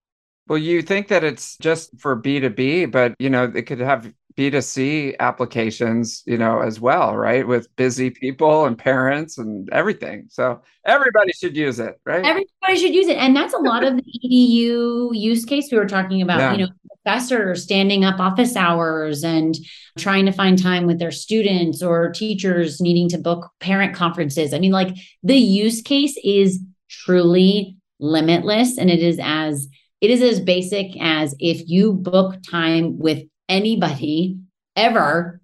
Well, 0.49 0.59
you 0.59 0.83
think 0.83 1.09
that 1.09 1.25
it's 1.25 1.57
just 1.57 1.99
for 1.99 2.21
B2B, 2.21 2.93
but 2.93 3.17
you 3.19 3.29
know, 3.29 3.51
it 3.53 3.63
could 3.63 3.81
have 3.81 4.13
B2C 4.37 5.17
applications, 5.19 6.23
you 6.27 6.37
know, 6.37 6.61
as 6.61 6.79
well, 6.79 7.17
right? 7.17 7.47
With 7.47 7.75
busy 7.77 8.11
people 8.11 8.67
and 8.67 8.77
parents 8.77 9.39
and 9.39 9.69
everything. 9.71 10.27
So 10.29 10.61
everybody 10.85 11.33
should 11.33 11.57
use 11.57 11.81
it, 11.81 11.99
right? 12.05 12.25
Everybody 12.25 12.77
should 12.77 12.95
use 12.95 13.09
it. 13.09 13.17
And 13.17 13.35
that's 13.35 13.55
a 13.55 13.59
lot 13.59 13.83
of 13.83 13.97
the 13.97 14.03
EDU 14.03 15.11
use 15.19 15.45
case 15.47 15.69
we 15.73 15.79
were 15.79 15.89
talking 15.89 16.21
about, 16.21 16.39
yeah. 16.39 16.53
you 16.53 16.59
know, 16.59 16.69
professors 17.03 17.63
standing 17.63 18.05
up 18.05 18.21
office 18.21 18.57
hours 18.57 19.25
and 19.25 19.57
trying 19.97 20.27
to 20.27 20.33
find 20.33 20.61
time 20.61 20.87
with 20.87 20.99
their 20.99 21.13
students 21.13 21.83
or 21.83 22.11
teachers 22.11 22.81
needing 22.81 23.09
to 23.09 23.19
book 23.19 23.51
parent 23.61 23.95
conferences. 23.95 24.53
I 24.53 24.59
mean, 24.59 24.73
like 24.73 24.95
the 25.23 25.37
use 25.37 25.81
case 25.81 26.19
is 26.23 26.61
truly 26.91 27.77
limitless 28.01 28.77
and 28.77 28.91
it 28.91 28.99
is 28.99 29.19
as 29.23 29.69
it 30.03 30.11
is 30.11 30.21
as 30.21 30.41
basic 30.41 31.01
as 31.01 31.35
if 31.39 31.67
you 31.67 31.95
book 31.95 32.37
time 32.49 32.99
with 32.99 33.23
anybody 33.49 34.39
ever, 34.75 35.41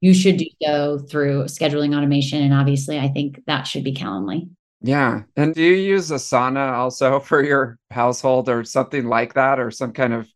you 0.00 0.14
should 0.14 0.36
do 0.36 0.46
so 0.62 0.98
through 0.98 1.44
scheduling 1.44 1.96
automation. 1.96 2.42
And 2.42 2.54
obviously, 2.54 2.98
I 2.98 3.08
think 3.08 3.42
that 3.46 3.64
should 3.64 3.84
be 3.84 3.94
Calendly. 3.94 4.48
Yeah. 4.80 5.22
And 5.36 5.54
do 5.54 5.62
you 5.62 5.74
use 5.74 6.10
Asana 6.10 6.72
also 6.72 7.20
for 7.20 7.42
your 7.42 7.78
household 7.90 8.48
or 8.48 8.64
something 8.64 9.06
like 9.06 9.34
that, 9.34 9.58
or 9.58 9.70
some 9.70 9.92
kind 9.92 10.12
of 10.12 10.28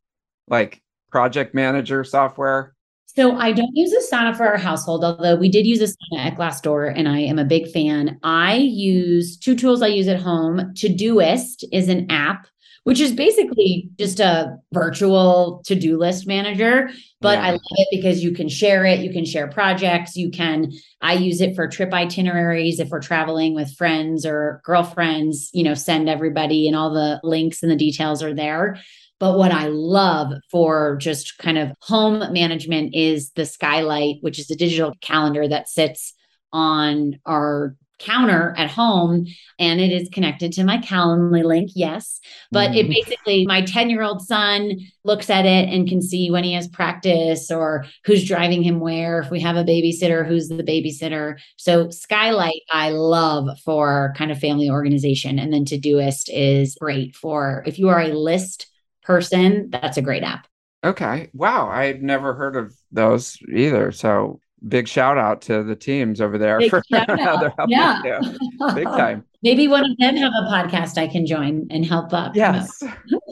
like 0.48 0.83
project 1.11 1.54
manager 1.54 2.04
software? 2.04 2.74
So 3.07 3.37
I 3.37 3.52
don't 3.52 3.74
use 3.74 3.92
Asana 3.92 4.37
for 4.37 4.46
our 4.46 4.59
household, 4.59 5.02
although 5.02 5.35
we 5.35 5.48
did 5.48 5.66
use 5.66 5.81
Asana 5.81 6.18
at 6.18 6.37
Glassdoor, 6.37 6.92
and 6.94 7.09
I 7.09 7.18
am 7.18 7.38
a 7.38 7.44
big 7.44 7.68
fan. 7.68 8.18
I 8.22 8.57
use 8.57 9.37
two 9.37 9.57
tools 9.57 9.83
I 9.83 9.88
use 9.88 10.09
at 10.09 10.20
home. 10.20 10.72
Todoist 10.74 11.64
is 11.72 11.88
an 11.88 12.07
app 12.11 12.46
which 12.88 13.01
is 13.01 13.12
basically 13.12 13.90
just 13.98 14.18
a 14.18 14.57
virtual 14.72 15.62
to-do 15.66 15.98
list 15.98 16.27
manager 16.27 16.88
but 17.20 17.37
yeah. 17.37 17.44
i 17.44 17.51
love 17.51 17.61
it 17.68 17.88
because 17.90 18.24
you 18.24 18.33
can 18.33 18.48
share 18.48 18.87
it 18.87 19.01
you 19.01 19.12
can 19.12 19.27
share 19.27 19.46
projects 19.46 20.16
you 20.16 20.31
can 20.31 20.72
i 21.03 21.12
use 21.12 21.42
it 21.42 21.55
for 21.55 21.68
trip 21.68 21.92
itineraries 21.92 22.81
if 22.81 22.88
we're 22.88 22.98
traveling 22.98 23.55
with 23.55 23.77
friends 23.77 24.24
or 24.24 24.62
girlfriends 24.64 25.51
you 25.53 25.62
know 25.62 25.74
send 25.74 26.09
everybody 26.09 26.66
and 26.66 26.74
all 26.74 26.90
the 26.90 27.20
links 27.22 27.62
and 27.62 27.70
the 27.70 27.77
details 27.77 28.22
are 28.22 28.33
there 28.33 28.79
but 29.20 29.37
what 29.37 29.51
I 29.51 29.66
love 29.66 30.33
for 30.48 30.96
just 31.01 31.38
kind 31.38 31.59
of 31.59 31.72
home 31.81 32.33
management 32.33 32.94
is 32.94 33.33
the 33.33 33.46
Skylight, 33.46 34.18
which 34.20 34.38
is 34.38 34.48
a 34.48 34.55
digital 34.55 34.94
calendar 35.01 35.48
that 35.48 35.68
sits 35.68 36.14
on 36.53 37.18
our 37.27 37.74
counter 37.98 38.54
at 38.56 38.70
home 38.70 39.26
and 39.58 39.80
it 39.80 39.90
is 39.90 40.08
connected 40.11 40.52
to 40.52 40.64
my 40.64 40.78
Calendly 40.78 41.44
link. 41.44 41.70
Yes. 41.74 42.20
But 42.50 42.70
mm-hmm. 42.70 42.78
it 42.78 42.88
basically, 42.88 43.46
my 43.46 43.62
10 43.62 43.90
year 43.90 44.02
old 44.02 44.22
son 44.22 44.78
looks 45.04 45.30
at 45.30 45.46
it 45.46 45.68
and 45.68 45.88
can 45.88 46.00
see 46.00 46.30
when 46.30 46.44
he 46.44 46.52
has 46.52 46.68
practice 46.68 47.50
or 47.50 47.84
who's 48.04 48.26
driving 48.26 48.62
him 48.62 48.80
where, 48.80 49.20
if 49.20 49.30
we 49.30 49.40
have 49.40 49.56
a 49.56 49.64
babysitter, 49.64 50.26
who's 50.26 50.48
the 50.48 50.62
babysitter. 50.62 51.38
So 51.56 51.90
Skylight, 51.90 52.62
I 52.70 52.90
love 52.90 53.58
for 53.64 54.14
kind 54.16 54.30
of 54.30 54.38
family 54.38 54.70
organization. 54.70 55.38
And 55.38 55.52
then 55.52 55.64
Todoist 55.64 56.28
is 56.32 56.76
great 56.80 57.16
for 57.16 57.62
if 57.66 57.78
you 57.78 57.88
are 57.88 58.00
a 58.00 58.08
list 58.08 58.68
person, 59.02 59.70
that's 59.70 59.96
a 59.96 60.02
great 60.02 60.22
app. 60.22 60.46
Okay. 60.84 61.28
Wow. 61.32 61.68
I'd 61.68 62.02
never 62.02 62.34
heard 62.34 62.54
of 62.54 62.74
those 62.92 63.37
either. 63.52 63.90
So 63.90 64.40
big 64.66 64.88
shout 64.88 65.18
out 65.18 65.42
to 65.42 65.62
the 65.62 65.76
teams 65.76 66.20
over 66.20 66.38
there 66.38 66.58
big 66.58 66.70
for 66.70 66.82
how 66.92 67.36
they're 67.36 67.52
helping 67.56 67.68
yeah. 67.68 68.20
Big 68.74 68.84
time. 68.84 69.24
Maybe 69.42 69.68
one 69.68 69.84
of 69.88 69.96
them 69.98 70.16
have 70.16 70.32
a 70.32 70.46
podcast 70.48 70.98
I 70.98 71.06
can 71.06 71.26
join 71.26 71.66
and 71.70 71.84
help 71.84 72.12
up. 72.12 72.34
Yes. 72.34 72.82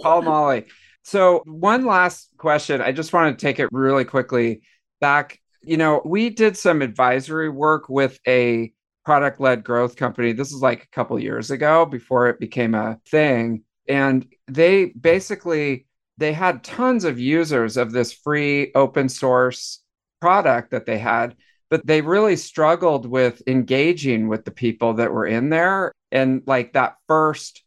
Paul 0.03 0.23
Molly. 0.23 0.67
So 1.03 1.43
one 1.47 1.85
last 1.85 2.31
question. 2.37 2.81
I 2.81 2.93
just 2.93 3.13
want 3.13 3.37
to 3.37 3.45
take 3.45 3.59
it 3.59 3.69
really 3.73 4.05
quickly 4.05 4.63
back. 5.01 5.41
You 5.63 5.77
know, 5.77 6.03
we 6.05 6.31
did 6.31 6.57
some 6.57 6.83
advisory 6.83 7.49
work 7.49 7.89
with 7.89 8.19
a 8.27 8.73
product 9.05 9.41
led 9.41 9.65
growth 9.65 9.97
company. 9.97 10.33
This 10.33 10.53
is 10.53 10.61
like 10.61 10.83
a 10.83 10.89
couple 10.89 11.19
years 11.19 11.51
ago 11.51 11.87
before 11.87 12.29
it 12.29 12.41
became 12.41 12.75
a 12.75 12.99
thing. 13.09 13.63
And 13.89 14.27
they 14.49 14.87
basically 14.87 15.87
they 16.19 16.33
had 16.33 16.65
tons 16.65 17.05
of 17.05 17.19
users 17.19 17.77
of 17.77 17.93
this 17.93 18.13
free 18.13 18.73
open 18.75 19.09
source 19.09 19.81
product 20.21 20.71
that 20.71 20.87
they 20.87 20.99
had 20.99 21.37
but 21.71 21.87
they 21.87 22.01
really 22.01 22.37
struggled 22.37 23.07
with 23.07 23.43
engaging 23.47 24.29
with 24.29 24.45
the 24.45 24.51
people 24.51 24.95
that 24.95 25.13
were 25.13 25.27
in 25.27 25.51
there. 25.51 25.93
And 26.13 26.43
like 26.47 26.73
that 26.75 26.97
first 27.09 27.63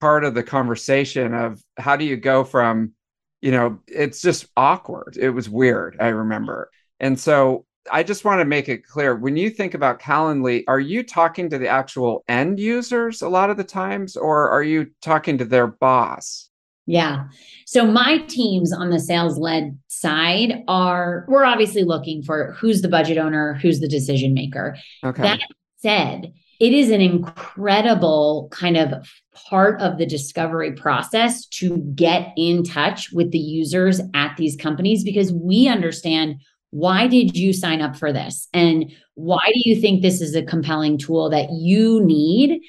part 0.00 0.24
of 0.24 0.34
the 0.34 0.42
conversation 0.42 1.34
of 1.34 1.62
how 1.78 1.96
do 1.96 2.04
you 2.04 2.16
go 2.16 2.44
from 2.44 2.92
you 3.40 3.52
know 3.52 3.78
it's 3.86 4.20
just 4.20 4.46
awkward. 4.56 5.16
It 5.18 5.30
was 5.30 5.48
weird 5.48 5.96
i 6.00 6.08
remember. 6.08 6.70
And 7.00 7.18
so 7.18 7.64
i 7.92 8.02
just 8.02 8.24
want 8.24 8.40
to 8.40 8.46
make 8.46 8.68
it 8.68 8.86
clear 8.86 9.14
when 9.14 9.36
you 9.36 9.50
think 9.50 9.74
about 9.74 10.00
calendly 10.00 10.64
are 10.66 10.80
you 10.80 11.02
talking 11.02 11.50
to 11.50 11.58
the 11.58 11.68
actual 11.68 12.24
end 12.28 12.58
users 12.58 13.20
a 13.20 13.28
lot 13.28 13.50
of 13.50 13.58
the 13.58 13.64
times 13.64 14.16
or 14.16 14.48
are 14.48 14.62
you 14.62 14.86
talking 15.02 15.36
to 15.36 15.44
their 15.44 15.66
boss 15.66 16.48
yeah. 16.86 17.24
So 17.66 17.86
my 17.86 18.18
teams 18.28 18.72
on 18.72 18.90
the 18.90 19.00
sales 19.00 19.38
led 19.38 19.78
side 19.88 20.62
are 20.68 21.24
we're 21.28 21.44
obviously 21.44 21.82
looking 21.82 22.22
for 22.22 22.52
who's 22.52 22.82
the 22.82 22.88
budget 22.88 23.16
owner, 23.16 23.54
who's 23.54 23.80
the 23.80 23.88
decision 23.88 24.34
maker. 24.34 24.76
Okay. 25.02 25.22
That 25.22 25.40
said, 25.78 26.32
it 26.60 26.72
is 26.72 26.90
an 26.90 27.00
incredible 27.00 28.48
kind 28.52 28.76
of 28.76 29.08
part 29.34 29.80
of 29.80 29.98
the 29.98 30.06
discovery 30.06 30.72
process 30.72 31.46
to 31.46 31.78
get 31.94 32.32
in 32.36 32.62
touch 32.62 33.10
with 33.12 33.32
the 33.32 33.38
users 33.38 34.00
at 34.14 34.36
these 34.36 34.56
companies 34.56 35.04
because 35.04 35.32
we 35.32 35.68
understand 35.68 36.36
why 36.70 37.06
did 37.06 37.36
you 37.36 37.52
sign 37.52 37.80
up 37.80 37.96
for 37.96 38.12
this 38.12 38.48
and 38.52 38.92
why 39.14 39.50
do 39.52 39.68
you 39.68 39.80
think 39.80 40.02
this 40.02 40.20
is 40.20 40.34
a 40.34 40.42
compelling 40.42 40.98
tool 40.98 41.30
that 41.30 41.50
you 41.52 42.04
need 42.04 42.60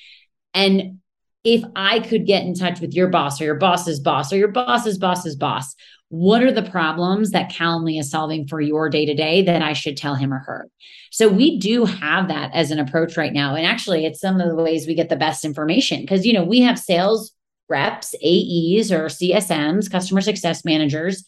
and 0.54 1.00
if 1.46 1.64
I 1.76 2.00
could 2.00 2.26
get 2.26 2.44
in 2.44 2.56
touch 2.56 2.82
with 2.82 2.94
your 2.94 3.08
boss 3.08 3.40
or 3.40 3.46
your 3.46 3.56
boss's 3.56 4.00
boss 4.00 4.34
or 4.34 4.38
your 4.38 4.50
boss's 4.50 4.98
boss's 4.98 5.36
boss, 5.36 5.76
what 6.10 6.44
are 6.44 6.52
the 6.52 6.64
problems 6.64 7.32
that 7.32 7.52
Calendly 7.52 8.00
is 8.00 8.10
solving 8.10 8.48
for 8.48 8.60
your 8.60 8.90
day 8.90 9.06
to 9.06 9.14
day 9.14 9.44
that 9.44 9.62
I 9.62 9.74
should 9.74 9.96
tell 9.96 10.16
him 10.16 10.34
or 10.34 10.40
her? 10.40 10.68
So 11.12 11.30
we 11.30 11.60
do 11.60 11.86
have 11.86 12.28
that 12.28 12.52
as 12.54 12.72
an 12.72 12.80
approach 12.80 13.16
right 13.16 13.32
now. 13.32 13.56
And 13.56 13.66
actually, 13.66 14.06
it's 14.06 14.20
some 14.20 14.42
of 14.42 14.50
the 14.50 14.56
ways 14.56 14.88
we 14.88 14.96
get 14.96 15.10
the 15.10 15.16
best 15.16 15.46
information 15.46 16.02
because, 16.02 16.26
you 16.26 16.34
know, 16.34 16.44
we 16.44 16.62
have 16.62 16.80
sales 16.80 17.32
reps, 17.70 18.14
AEs, 18.16 18.92
or 18.92 19.06
CSMs, 19.06 19.90
customer 19.90 20.22
success 20.22 20.66
managers 20.66 21.24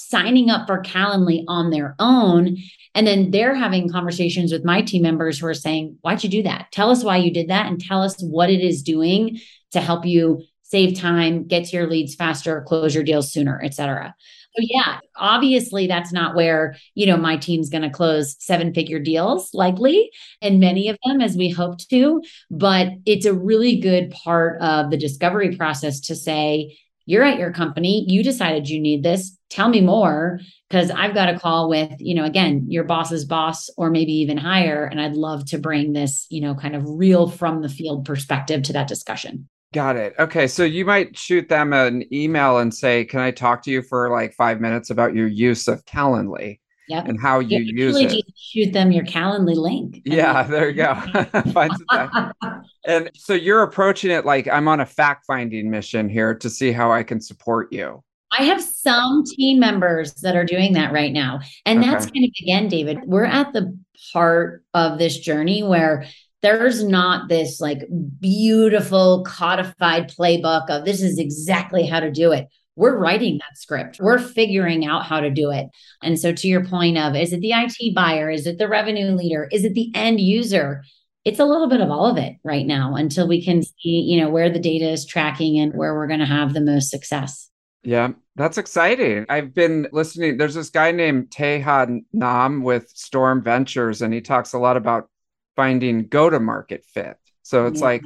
signing 0.00 0.50
up 0.50 0.66
for 0.66 0.82
Calendly 0.82 1.44
on 1.48 1.70
their 1.70 1.94
own. 1.98 2.56
And 2.94 3.06
then 3.06 3.30
they're 3.30 3.54
having 3.54 3.88
conversations 3.88 4.52
with 4.52 4.64
my 4.64 4.82
team 4.82 5.02
members 5.02 5.38
who 5.38 5.46
are 5.46 5.54
saying, 5.54 5.98
Why'd 6.00 6.24
you 6.24 6.30
do 6.30 6.42
that? 6.42 6.72
Tell 6.72 6.90
us 6.90 7.04
why 7.04 7.18
you 7.18 7.32
did 7.32 7.48
that 7.48 7.66
and 7.66 7.80
tell 7.80 8.02
us 8.02 8.20
what 8.20 8.50
it 8.50 8.60
is 8.60 8.82
doing 8.82 9.40
to 9.72 9.80
help 9.80 10.04
you 10.04 10.42
save 10.62 10.98
time, 10.98 11.46
get 11.46 11.66
to 11.66 11.76
your 11.76 11.88
leads 11.88 12.14
faster, 12.14 12.62
close 12.62 12.94
your 12.94 13.04
deals 13.04 13.32
sooner, 13.32 13.60
et 13.62 13.74
cetera. 13.74 14.14
So 14.56 14.64
yeah, 14.68 14.98
obviously 15.16 15.86
that's 15.86 16.12
not 16.12 16.34
where, 16.34 16.76
you 16.94 17.06
know, 17.06 17.16
my 17.16 17.36
team's 17.36 17.70
going 17.70 17.82
to 17.82 17.90
close 17.90 18.36
seven-figure 18.40 18.98
deals 18.98 19.54
likely, 19.54 20.10
and 20.42 20.58
many 20.58 20.88
of 20.88 20.98
them 21.04 21.20
as 21.20 21.36
we 21.36 21.50
hope 21.50 21.78
to, 21.90 22.20
but 22.50 22.88
it's 23.06 23.26
a 23.26 23.34
really 23.34 23.76
good 23.76 24.10
part 24.10 24.60
of 24.60 24.90
the 24.90 24.96
discovery 24.96 25.56
process 25.56 26.00
to 26.00 26.16
say, 26.16 26.76
you're 27.10 27.24
at 27.24 27.38
your 27.38 27.52
company, 27.52 28.04
you 28.08 28.22
decided 28.22 28.68
you 28.68 28.80
need 28.80 29.02
this, 29.02 29.36
tell 29.48 29.68
me 29.68 29.80
more 29.80 30.38
because 30.68 30.92
I've 30.92 31.12
got 31.12 31.28
a 31.28 31.38
call 31.38 31.68
with, 31.68 31.92
you 31.98 32.14
know, 32.14 32.24
again, 32.24 32.66
your 32.68 32.84
boss's 32.84 33.24
boss 33.24 33.68
or 33.76 33.90
maybe 33.90 34.12
even 34.12 34.36
higher. 34.36 34.84
And 34.84 35.00
I'd 35.00 35.16
love 35.16 35.44
to 35.46 35.58
bring 35.58 35.92
this, 35.92 36.28
you 36.30 36.40
know, 36.40 36.54
kind 36.54 36.76
of 36.76 36.84
real 36.86 37.28
from 37.28 37.62
the 37.62 37.68
field 37.68 38.04
perspective 38.06 38.62
to 38.62 38.72
that 38.74 38.86
discussion. 38.86 39.48
Got 39.72 39.96
it. 39.96 40.14
Okay. 40.20 40.46
So 40.46 40.62
you 40.62 40.84
might 40.84 41.18
shoot 41.18 41.48
them 41.48 41.72
an 41.72 42.04
email 42.12 42.58
and 42.58 42.72
say, 42.72 43.04
Can 43.04 43.20
I 43.20 43.32
talk 43.32 43.62
to 43.64 43.70
you 43.70 43.82
for 43.82 44.10
like 44.10 44.32
five 44.34 44.60
minutes 44.60 44.90
about 44.90 45.14
your 45.14 45.26
use 45.26 45.66
of 45.66 45.84
Calendly? 45.84 46.59
Yep. 46.90 47.06
And 47.06 47.20
how 47.20 47.38
you, 47.38 47.60
you 47.60 47.86
use 47.86 47.96
it. 47.96 48.24
Shoot 48.36 48.72
them 48.72 48.90
your 48.90 49.04
Calendly 49.04 49.54
link. 49.54 50.02
Yeah, 50.10 50.42
there 50.42 50.68
you 50.68 50.74
go. 50.74 50.94
Find 51.52 51.70
some 51.70 51.86
time. 51.88 52.32
and 52.84 53.10
so 53.14 53.32
you're 53.32 53.62
approaching 53.62 54.10
it 54.10 54.26
like 54.26 54.48
I'm 54.48 54.66
on 54.66 54.80
a 54.80 54.86
fact 54.86 55.24
finding 55.24 55.70
mission 55.70 56.08
here 56.08 56.34
to 56.34 56.50
see 56.50 56.72
how 56.72 56.90
I 56.90 57.04
can 57.04 57.20
support 57.20 57.72
you. 57.72 58.02
I 58.36 58.42
have 58.44 58.60
some 58.60 59.22
team 59.24 59.60
members 59.60 60.14
that 60.14 60.34
are 60.34 60.44
doing 60.44 60.72
that 60.72 60.92
right 60.92 61.12
now. 61.12 61.40
And 61.64 61.78
okay. 61.78 61.90
that's 61.90 62.06
kind 62.06 62.24
of, 62.24 62.30
again, 62.42 62.68
David, 62.68 62.98
we're 63.04 63.24
at 63.24 63.52
the 63.52 63.76
part 64.12 64.64
of 64.74 64.98
this 64.98 65.18
journey 65.18 65.62
where 65.62 66.06
there's 66.42 66.82
not 66.82 67.28
this 67.28 67.60
like 67.60 67.82
beautiful 68.18 69.24
codified 69.24 70.10
playbook 70.10 70.70
of 70.70 70.84
this 70.84 71.02
is 71.02 71.18
exactly 71.18 71.86
how 71.86 72.00
to 72.00 72.10
do 72.10 72.32
it. 72.32 72.48
We're 72.80 72.96
writing 72.96 73.36
that 73.38 73.58
script. 73.58 73.98
We're 74.00 74.18
figuring 74.18 74.86
out 74.86 75.04
how 75.04 75.20
to 75.20 75.28
do 75.28 75.50
it. 75.50 75.66
And 76.02 76.18
so, 76.18 76.32
to 76.32 76.48
your 76.48 76.64
point 76.64 76.96
of 76.96 77.14
is 77.14 77.34
it 77.34 77.42
the 77.42 77.52
IT 77.52 77.94
buyer? 77.94 78.30
Is 78.30 78.46
it 78.46 78.56
the 78.56 78.68
revenue 78.68 79.14
leader? 79.14 79.48
Is 79.52 79.64
it 79.64 79.74
the 79.74 79.92
end 79.94 80.18
user? 80.18 80.82
It's 81.26 81.38
a 81.38 81.44
little 81.44 81.68
bit 81.68 81.82
of 81.82 81.90
all 81.90 82.06
of 82.06 82.16
it 82.16 82.36
right 82.42 82.66
now 82.66 82.94
until 82.94 83.28
we 83.28 83.44
can 83.44 83.62
see, 83.62 84.00
you 84.08 84.18
know, 84.18 84.30
where 84.30 84.48
the 84.48 84.58
data 84.58 84.88
is 84.88 85.04
tracking 85.04 85.58
and 85.58 85.74
where 85.74 85.94
we're 85.94 86.06
going 86.06 86.20
to 86.20 86.26
have 86.26 86.54
the 86.54 86.62
most 86.62 86.88
success. 86.88 87.50
Yeah, 87.82 88.12
that's 88.36 88.56
exciting. 88.56 89.26
I've 89.28 89.52
been 89.52 89.86
listening. 89.92 90.38
There's 90.38 90.54
this 90.54 90.70
guy 90.70 90.90
named 90.90 91.30
Tae 91.30 91.58
Hea 91.58 92.02
Nahm 92.16 92.62
with 92.62 92.88
Storm 92.88 93.42
Ventures, 93.42 94.00
and 94.00 94.14
he 94.14 94.22
talks 94.22 94.54
a 94.54 94.58
lot 94.58 94.78
about 94.78 95.10
finding 95.54 96.08
go 96.08 96.30
to 96.30 96.40
market 96.40 96.86
fit. 96.86 97.18
So 97.42 97.66
it's 97.66 97.80
yeah. 97.80 97.86
like 97.86 98.02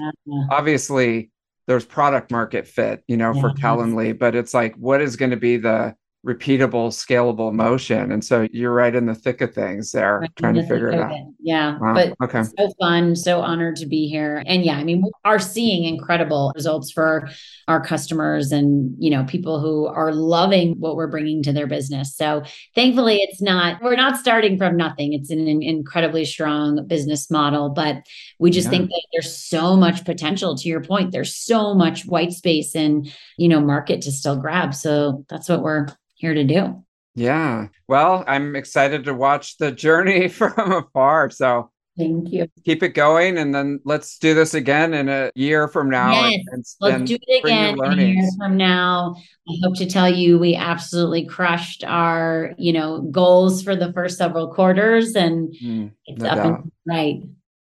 obviously 0.50 1.30
there's 1.66 1.84
product 1.84 2.30
market 2.30 2.66
fit, 2.66 3.02
you 3.06 3.16
know, 3.16 3.32
yeah. 3.32 3.40
for 3.40 3.50
Calendly, 3.50 4.18
but 4.18 4.34
it's 4.34 4.54
like 4.54 4.74
what 4.76 5.00
is 5.00 5.16
going 5.16 5.30
to 5.30 5.36
be 5.36 5.56
the 5.56 5.94
repeatable, 6.26 6.88
scalable 6.88 7.52
motion. 7.52 8.10
And 8.10 8.24
so 8.24 8.48
you're 8.50 8.72
right 8.72 8.94
in 8.94 9.04
the 9.04 9.14
thick 9.14 9.42
of 9.42 9.52
things 9.52 9.92
there, 9.92 10.20
right 10.20 10.36
trying 10.36 10.54
to 10.54 10.62
figure 10.62 10.88
it 10.88 10.98
out. 10.98 11.12
Yeah. 11.38 11.76
Wow. 11.78 11.92
But 11.92 12.14
okay. 12.24 12.42
so 12.42 12.72
fun, 12.80 13.14
so 13.14 13.42
honored 13.42 13.76
to 13.76 13.86
be 13.86 14.08
here. 14.08 14.42
And 14.46 14.64
yeah, 14.64 14.78
I 14.78 14.84
mean, 14.84 15.02
we 15.02 15.10
are 15.26 15.38
seeing 15.38 15.84
incredible 15.84 16.50
results 16.54 16.90
for 16.90 17.28
our 17.68 17.84
customers 17.84 18.52
and, 18.52 18.94
you 18.98 19.10
know, 19.10 19.24
people 19.24 19.60
who 19.60 19.86
are 19.86 20.14
loving 20.14 20.80
what 20.80 20.96
we're 20.96 21.08
bringing 21.10 21.42
to 21.42 21.52
their 21.52 21.66
business. 21.66 22.16
So 22.16 22.42
thankfully 22.74 23.18
it's 23.18 23.42
not, 23.42 23.82
we're 23.82 23.94
not 23.94 24.16
starting 24.16 24.56
from 24.56 24.78
nothing. 24.78 25.12
It's 25.12 25.28
an, 25.28 25.46
an 25.46 25.62
incredibly 25.62 26.24
strong 26.24 26.86
business 26.86 27.30
model, 27.30 27.68
but 27.68 27.96
we 28.44 28.50
just 28.50 28.66
yeah. 28.66 28.72
think 28.72 28.90
that 28.90 29.02
there's 29.10 29.34
so 29.34 29.74
much 29.74 30.04
potential 30.04 30.54
to 30.54 30.68
your 30.68 30.82
point. 30.82 31.12
There's 31.12 31.34
so 31.34 31.72
much 31.74 32.04
white 32.04 32.34
space 32.34 32.74
and, 32.74 33.10
you 33.38 33.48
know, 33.48 33.58
market 33.58 34.02
to 34.02 34.12
still 34.12 34.36
grab. 34.36 34.74
So 34.74 35.24
that's 35.30 35.48
what 35.48 35.62
we're 35.62 35.86
here 36.14 36.34
to 36.34 36.44
do. 36.44 36.84
Yeah. 37.14 37.68
Well, 37.88 38.22
I'm 38.26 38.54
excited 38.54 39.04
to 39.04 39.14
watch 39.14 39.56
the 39.56 39.72
journey 39.72 40.28
from 40.40 40.72
afar. 40.72 41.30
So 41.30 41.70
thank 41.96 42.32
you. 42.32 42.46
Keep 42.66 42.82
it 42.82 42.90
going. 42.90 43.38
And 43.38 43.54
then 43.54 43.80
let's 43.86 44.18
do 44.18 44.34
this 44.34 44.52
again 44.52 44.92
in 44.92 45.08
a 45.08 45.30
year 45.34 45.66
from 45.66 45.88
now. 45.88 46.28
Yes, 46.28 46.44
and, 46.48 46.64
let's 46.82 46.96
and 46.96 47.06
do 47.06 47.16
it 47.18 47.44
again 47.46 47.78
a 47.82 47.96
year 47.96 48.28
from 48.36 48.58
now. 48.58 49.14
I 49.48 49.52
hope 49.62 49.74
to 49.76 49.86
tell 49.86 50.10
you 50.10 50.38
we 50.38 50.54
absolutely 50.54 51.24
crushed 51.24 51.82
our, 51.82 52.52
you 52.58 52.74
know, 52.74 53.00
goals 53.10 53.62
for 53.62 53.74
the 53.74 53.90
first 53.94 54.18
several 54.18 54.52
quarters 54.52 55.16
and 55.16 55.48
mm, 55.54 55.90
it's 56.04 56.22
no 56.22 56.28
up 56.28 56.36
doubt. 56.36 56.46
and 56.46 56.72
right. 56.86 57.22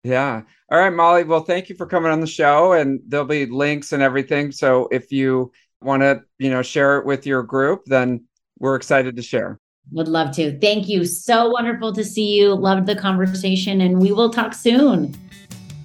Yeah. 0.04 0.42
All 0.70 0.80
right, 0.80 0.94
Molly. 0.94 1.24
Well, 1.24 1.44
thank 1.44 1.70
you 1.70 1.76
for 1.76 1.86
coming 1.86 2.12
on 2.12 2.20
the 2.20 2.28
show. 2.28 2.74
And 2.74 3.00
there'll 3.08 3.26
be 3.26 3.46
links 3.46 3.94
and 3.94 4.04
everything. 4.04 4.52
So 4.52 4.88
if 4.92 5.12
you 5.12 5.52
want 5.82 6.02
to, 6.02 6.24
you 6.40 6.50
know, 6.50 6.62
share 6.62 6.98
it 6.98 7.06
with 7.06 7.26
your 7.26 7.44
group, 7.44 7.86
then 7.86 8.26
we're 8.60 8.76
excited 8.76 9.16
to 9.16 9.22
share. 9.22 9.60
Would 9.92 10.08
love 10.08 10.34
to. 10.36 10.58
Thank 10.60 10.88
you. 10.88 11.06
So 11.06 11.50
wonderful 11.50 11.94
to 11.94 12.04
see 12.04 12.36
you. 12.36 12.56
Loved 12.56 12.88
the 12.88 12.96
conversation, 12.96 13.82
and 13.82 14.00
we 14.00 14.12
will 14.12 14.30
talk 14.30 14.54
soon. 14.54 15.14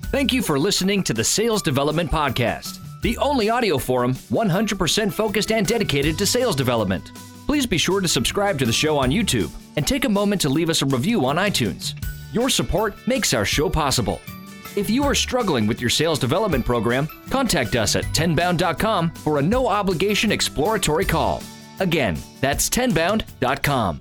Thank 0.05 0.33
you 0.33 0.41
for 0.41 0.59
listening 0.59 1.03
to 1.05 1.13
the 1.13 1.25
Sales 1.25 1.63
Development 1.63 2.11
Podcast, 2.11 2.79
the 3.03 3.19
only 3.19 3.51
audio 3.51 3.77
forum 3.77 4.15
100% 4.15 5.13
focused 5.13 5.53
and 5.53 5.67
dedicated 5.67 6.17
to 6.19 6.27
sales 6.27 6.57
development. 6.57 7.13
Please 7.47 7.67
be 7.67 7.79
sure 7.79 8.01
to 8.01 8.09
subscribe 8.09 8.59
to 8.59 8.67
the 8.67 8.73
show 8.73 8.97
on 8.97 9.11
YouTube 9.11 9.51
and 9.77 9.87
take 9.87 10.05
a 10.05 10.09
moment 10.09 10.41
to 10.43 10.49
leave 10.49 10.71
us 10.71 10.83
a 10.83 10.87
review 10.87 11.27
on 11.27 11.37
iTunes. 11.37 11.95
Your 12.33 12.51
support 12.51 12.95
makes 13.07 13.33
our 13.33 13.45
show 13.45 13.69
possible. 13.71 14.21
If 14.77 14.91
you 14.91 15.03
are 15.05 15.15
struggling 15.15 15.67
with 15.67 15.81
your 15.81 15.91
sales 15.91 16.19
development 16.19 16.65
program, 16.65 17.09
contact 17.31 17.75
us 17.75 17.97
at 17.97 18.05
tenbound.com 18.07 19.11
for 19.11 19.39
a 19.39 19.43
no 19.43 19.67
obligation 19.67 20.31
exploratory 20.31 21.05
call. 21.05 21.43
Again, 21.81 22.19
that's 22.41 22.69
tenbound.com. 22.69 24.01